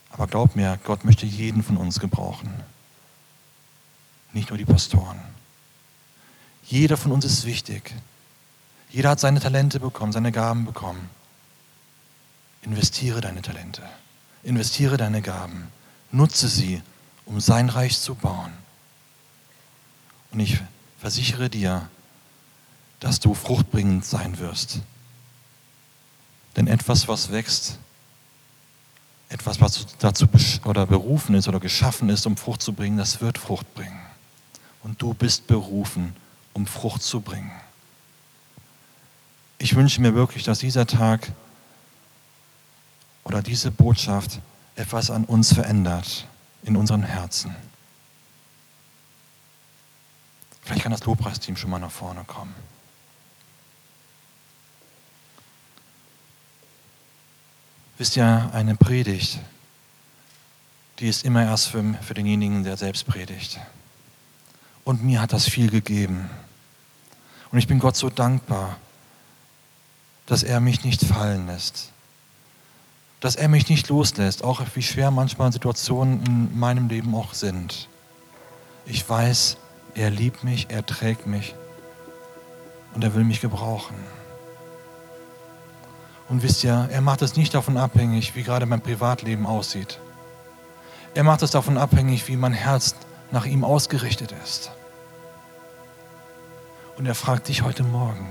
Aber 0.10 0.26
glaub 0.26 0.56
mir, 0.56 0.80
Gott 0.84 1.06
möchte 1.06 1.28
jeden 1.28 1.62
von 1.62 1.78
uns 1.78 2.00
gebrauchen. 2.00 2.52
Nicht 4.34 4.50
nur 4.50 4.58
die 4.58 4.66
Pastoren. 4.66 5.20
Jeder 6.66 6.98
von 6.98 7.12
uns 7.12 7.26
ist 7.26 7.46
wichtig. 7.46 7.94
Jeder 8.90 9.12
hat 9.12 9.20
seine 9.20 9.40
Talente 9.40 9.80
bekommen, 9.80 10.12
seine 10.12 10.32
Gaben 10.32 10.66
bekommen. 10.66 11.10
Investiere 12.64 13.22
deine 13.22 13.44
Talente. 13.44 13.84
Investiere 14.42 14.98
deine 14.98 15.22
Gaben. 15.22 15.68
Nutze 16.12 16.48
sie, 16.48 16.82
um 17.30 17.40
sein 17.40 17.70
Reich 17.70 18.00
zu 18.00 18.16
bauen. 18.16 18.52
Und 20.32 20.40
ich 20.40 20.60
versichere 21.00 21.50
dir, 21.50 21.88
dass 23.00 23.20
du 23.20 23.34
fruchtbringend 23.34 24.04
sein 24.04 24.40
wirst. 24.40 24.80
Denn 26.56 26.68
etwas, 26.68 27.08
was 27.08 27.32
wächst, 27.32 27.78
etwas, 29.30 29.62
was 29.62 29.86
dazu 30.00 30.28
oder 30.66 30.88
berufen 30.88 31.36
ist 31.36 31.48
oder 31.48 31.60
geschaffen 31.60 32.10
ist, 32.10 32.26
um 32.26 32.36
Frucht 32.36 32.64
zu 32.64 32.74
bringen, 32.74 32.98
das 32.98 33.22
wird 33.22 33.38
Frucht 33.38 33.74
bringen. 33.76 34.02
Und 34.84 35.02
du 35.02 35.14
bist 35.14 35.46
berufen, 35.46 36.16
um 36.54 36.66
Frucht 36.66 37.04
zu 37.04 37.22
bringen. 37.22 37.52
Ich 39.60 39.76
wünsche 39.76 40.02
mir 40.02 40.16
wirklich, 40.16 40.44
dass 40.44 40.60
dieser 40.60 40.88
Tag 40.88 41.32
oder 43.24 43.44
diese 43.44 43.70
Botschaft 43.70 44.40
etwas 44.76 45.12
an 45.12 45.26
uns 45.26 45.54
verändert, 45.54 46.26
in 46.70 46.78
unseren 46.78 47.04
Herzen. 47.04 47.56
Vielleicht 50.62 50.84
kann 50.84 50.92
das 50.92 51.04
Lobpreisteam 51.04 51.58
schon 51.58 51.72
mal 51.72 51.80
nach 51.80 51.92
vorne 51.92 52.24
kommen. 52.26 52.54
Wisst 57.98 58.16
ihr, 58.16 58.52
eine 58.54 58.76
Predigt, 58.76 59.40
die 61.00 61.10
ist 61.10 61.26
immer 61.26 61.44
erst 61.44 61.70
für, 61.70 61.84
für 62.02 62.14
denjenigen, 62.14 62.64
der 62.64 62.78
selbst 62.78 63.08
predigt. 63.08 63.60
Und 64.84 65.04
mir 65.04 65.22
hat 65.22 65.34
das 65.34 65.50
viel 65.50 65.72
gegeben. 65.72 66.30
Und 67.52 67.58
ich 67.58 67.68
bin 67.68 67.80
Gott 67.80 67.96
so 67.96 68.10
dankbar, 68.10 68.78
dass 70.28 70.44
er 70.44 70.60
mich 70.60 70.84
nicht 70.84 71.04
fallen 71.04 71.48
lässt. 71.48 71.92
Dass 73.20 73.36
er 73.36 73.50
mich 73.50 73.68
nicht 73.70 73.90
loslässt, 73.90 74.44
auch 74.44 74.62
wie 74.76 74.82
schwer 74.82 75.12
manchmal 75.12 75.52
Situationen 75.52 76.26
in 76.26 76.60
meinem 76.60 76.88
Leben 76.88 77.14
auch 77.16 77.34
sind. 77.34 77.90
Ich 78.86 79.08
weiß, 79.08 79.58
er 79.94 80.10
liebt 80.10 80.44
mich, 80.44 80.68
er 80.70 80.86
trägt 80.86 81.28
mich 81.28 81.56
und 82.94 83.04
er 83.04 83.14
will 83.14 83.24
mich 83.24 83.42
gebrauchen. 83.42 83.96
Und 86.30 86.44
wisst 86.44 86.64
ihr, 86.64 86.88
er 86.92 87.02
macht 87.02 87.22
es 87.22 87.36
nicht 87.36 87.54
davon 87.54 87.78
abhängig, 87.78 88.36
wie 88.36 88.44
gerade 88.44 88.66
mein 88.66 88.82
Privatleben 88.82 89.46
aussieht. 89.46 90.00
Er 91.16 91.24
macht 91.24 91.42
es 91.42 91.52
davon 91.52 91.78
abhängig, 91.78 92.28
wie 92.28 92.36
mein 92.36 92.54
Herz 92.54 92.96
nach 93.32 93.46
ihm 93.46 93.64
ausgerichtet 93.64 94.34
ist. 94.44 94.72
Und 96.98 97.06
er 97.06 97.16
fragt 97.16 97.48
dich 97.48 97.64
heute 97.64 97.84
Morgen, 97.84 98.28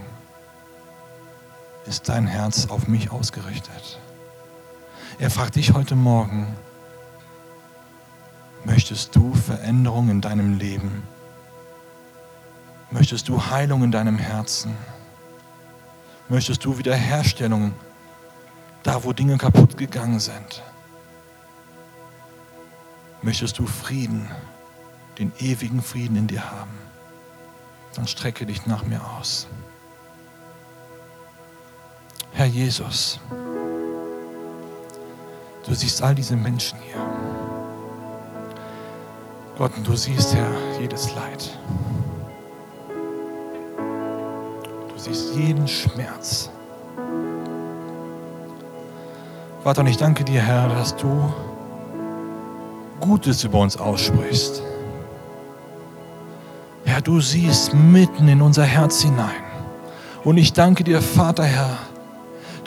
ist 1.87 2.09
dein 2.09 2.27
Herz 2.27 2.69
auf 2.69 2.87
mich 2.87 3.11
ausgerichtet? 3.11 3.99
Er 5.21 5.31
fragt 5.31 5.57
dich 5.57 5.75
heute 5.75 5.97
Morgen, 5.97 6.47
möchtest 8.65 9.17
du 9.17 9.35
Veränderung 9.35 10.11
in 10.11 10.21
deinem 10.21 10.59
Leben? 10.59 11.03
Möchtest 12.93 13.29
du 13.29 13.51
Heilung 13.51 13.83
in 13.83 13.91
deinem 13.91 14.17
Herzen? 14.17 14.77
Möchtest 16.29 16.65
du 16.65 16.79
Wiederherstellung 16.79 17.75
da, 18.85 19.03
wo 19.03 19.13
Dinge 19.13 19.37
kaputt 19.39 19.77
gegangen 19.77 20.21
sind? 20.21 20.63
Möchtest 23.21 23.59
du 23.59 23.67
Frieden, 23.67 24.31
den 25.19 25.33
ewigen 25.41 25.83
Frieden 25.83 26.17
in 26.17 26.29
dir 26.29 26.49
haben? 26.49 26.79
Dann 27.95 28.07
strecke 28.07 28.47
dich 28.47 28.67
nach 28.67 28.85
mir 28.85 29.05
aus. 29.19 29.49
Herr 32.35 32.47
Jesus, 32.47 33.19
du 35.67 35.75
siehst 35.75 36.03
all 36.03 36.15
diese 36.15 36.37
Menschen 36.37 36.79
hier. 36.81 37.01
Gott, 39.59 39.77
und 39.77 39.87
du 39.87 39.97
siehst, 39.97 40.35
Herr, 40.35 40.51
jedes 40.81 41.13
Leid. 41.15 41.59
Du 44.89 44.99
siehst 44.99 45.35
jeden 45.35 45.67
Schmerz. 45.67 46.51
Vater, 49.65 49.81
und 49.81 49.89
ich 49.89 49.97
danke 49.97 50.25
dir, 50.25 50.41
Herr, 50.41 50.69
dass 50.69 50.95
du 50.97 51.33
Gutes 53.01 53.43
über 53.45 53.59
uns 53.59 53.77
aussprichst. 53.77 54.63
Herr, 56.85 57.01
du 57.01 57.21
siehst 57.21 57.75
mitten 57.75 58.29
in 58.29 58.41
unser 58.41 58.65
Herz 58.65 59.03
hinein. 59.03 59.43
Und 60.25 60.37
ich 60.37 60.53
danke 60.53 60.85
dir, 60.85 61.01
Vater, 61.01 61.45
Herr, 61.45 61.79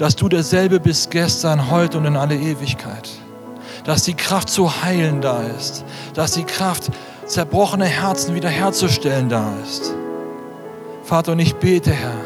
dass 0.01 0.15
du 0.15 0.27
derselbe 0.27 0.79
bist 0.79 1.11
gestern, 1.11 1.69
heute 1.69 1.99
und 1.99 2.05
in 2.05 2.15
alle 2.15 2.35
Ewigkeit. 2.35 3.07
Dass 3.83 4.01
die 4.01 4.15
Kraft 4.15 4.49
zu 4.49 4.81
heilen 4.81 5.21
da 5.21 5.43
ist. 5.43 5.85
Dass 6.15 6.31
die 6.31 6.43
Kraft, 6.43 6.89
zerbrochene 7.27 7.85
Herzen 7.85 8.33
wiederherzustellen 8.33 9.29
da 9.29 9.53
ist. 9.63 9.93
Vater, 11.03 11.33
und 11.33 11.39
ich 11.39 11.53
bete, 11.53 11.91
Herr, 11.91 12.19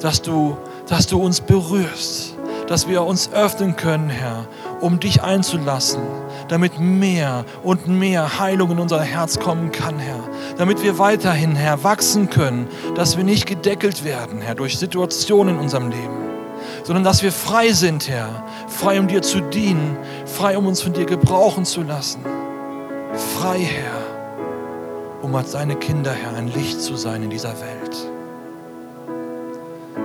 dass 0.00 0.22
du, 0.22 0.56
dass 0.88 1.06
du 1.06 1.22
uns 1.22 1.40
berührst, 1.40 2.34
dass 2.66 2.88
wir 2.88 3.04
uns 3.04 3.30
öffnen 3.32 3.76
können, 3.76 4.10
Herr, 4.10 4.48
um 4.80 4.98
dich 4.98 5.22
einzulassen, 5.22 6.02
damit 6.48 6.80
mehr 6.80 7.44
und 7.62 7.86
mehr 7.86 8.40
Heilung 8.40 8.72
in 8.72 8.80
unser 8.80 9.00
Herz 9.00 9.38
kommen 9.38 9.70
kann, 9.70 10.00
Herr. 10.00 10.18
Damit 10.58 10.82
wir 10.82 10.98
weiterhin, 10.98 11.54
Herr, 11.54 11.84
wachsen 11.84 12.28
können, 12.28 12.66
dass 12.96 13.16
wir 13.16 13.22
nicht 13.22 13.46
gedeckelt 13.46 14.02
werden, 14.02 14.40
Herr, 14.40 14.56
durch 14.56 14.76
Situationen 14.78 15.54
in 15.54 15.60
unserem 15.60 15.90
Leben 15.90 16.33
sondern 16.84 17.04
dass 17.04 17.22
wir 17.22 17.32
frei 17.32 17.72
sind, 17.72 18.08
Herr. 18.08 18.44
Frei, 18.68 18.98
um 18.98 19.08
dir 19.08 19.22
zu 19.22 19.40
dienen, 19.40 19.96
frei, 20.26 20.56
um 20.58 20.66
uns 20.66 20.82
von 20.82 20.92
dir 20.92 21.06
gebrauchen 21.06 21.64
zu 21.64 21.82
lassen. 21.82 22.24
Frei, 23.38 23.58
Herr, 23.58 25.22
um 25.22 25.34
als 25.34 25.52
deine 25.52 25.76
Kinder, 25.76 26.12
Herr, 26.12 26.34
ein 26.36 26.48
Licht 26.48 26.80
zu 26.80 26.96
sein 26.96 27.22
in 27.22 27.30
dieser 27.30 27.54
Welt. 27.60 27.96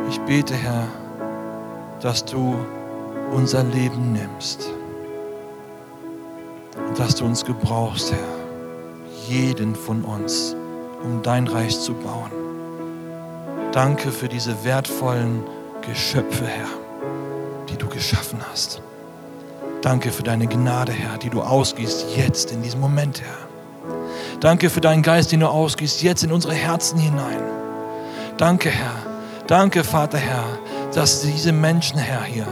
Ich 0.09 0.19
bete, 0.21 0.53
Herr, 0.55 0.87
dass 2.01 2.25
du 2.25 2.55
unser 3.31 3.63
Leben 3.63 4.13
nimmst 4.13 4.69
und 6.87 6.97
dass 6.97 7.15
du 7.15 7.25
uns 7.25 7.45
gebrauchst, 7.45 8.11
Herr, 8.11 8.39
jeden 9.27 9.75
von 9.75 10.03
uns, 10.03 10.55
um 11.03 11.21
dein 11.21 11.47
Reich 11.47 11.79
zu 11.79 11.93
bauen. 11.93 12.31
Danke 13.71 14.11
für 14.11 14.27
diese 14.27 14.63
wertvollen 14.63 15.43
Geschöpfe, 15.81 16.45
Herr, 16.45 16.67
die 17.69 17.77
du 17.77 17.87
geschaffen 17.87 18.39
hast. 18.51 18.81
Danke 19.81 20.11
für 20.11 20.23
deine 20.23 20.47
Gnade, 20.47 20.91
Herr, 20.91 21.17
die 21.17 21.29
du 21.29 21.41
ausgießt 21.41 22.07
jetzt 22.15 22.51
in 22.51 22.61
diesem 22.61 22.81
Moment, 22.81 23.21
Herr. 23.21 24.39
Danke 24.39 24.69
für 24.69 24.81
deinen 24.81 25.03
Geist, 25.03 25.31
den 25.31 25.39
du 25.41 25.47
ausgießt 25.47 26.01
jetzt 26.01 26.23
in 26.23 26.31
unsere 26.31 26.53
Herzen 26.53 26.99
hinein. 26.99 27.41
Danke, 28.37 28.69
Herr. 28.69 28.95
Danke, 29.47 29.83
Vater, 29.83 30.17
Herr, 30.17 30.45
dass 30.93 31.21
diese 31.21 31.51
Menschen, 31.51 31.97
Herr, 31.97 32.23
hier, 32.23 32.47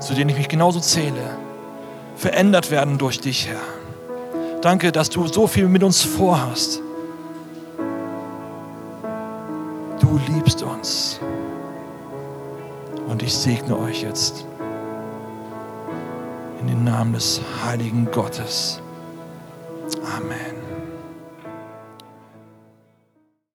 zu 0.00 0.14
denen 0.14 0.30
ich 0.30 0.36
mich 0.36 0.48
genauso 0.48 0.80
zähle, 0.80 1.36
verändert 2.16 2.70
werden 2.70 2.98
durch 2.98 3.20
dich, 3.20 3.48
Herr. 3.48 4.60
Danke, 4.60 4.92
dass 4.92 5.10
du 5.10 5.26
so 5.26 5.46
viel 5.46 5.68
mit 5.68 5.82
uns 5.82 6.02
vorhast. 6.02 6.80
Du 10.00 10.20
liebst 10.28 10.62
uns. 10.62 11.18
Und 13.12 13.22
ich 13.22 13.34
segne 13.34 13.78
euch 13.78 14.00
jetzt 14.00 14.46
in 16.62 16.66
den 16.66 16.82
Namen 16.82 17.12
des 17.12 17.42
heiligen 17.62 18.10
Gottes. 18.10 18.80
Amen. 20.16 20.61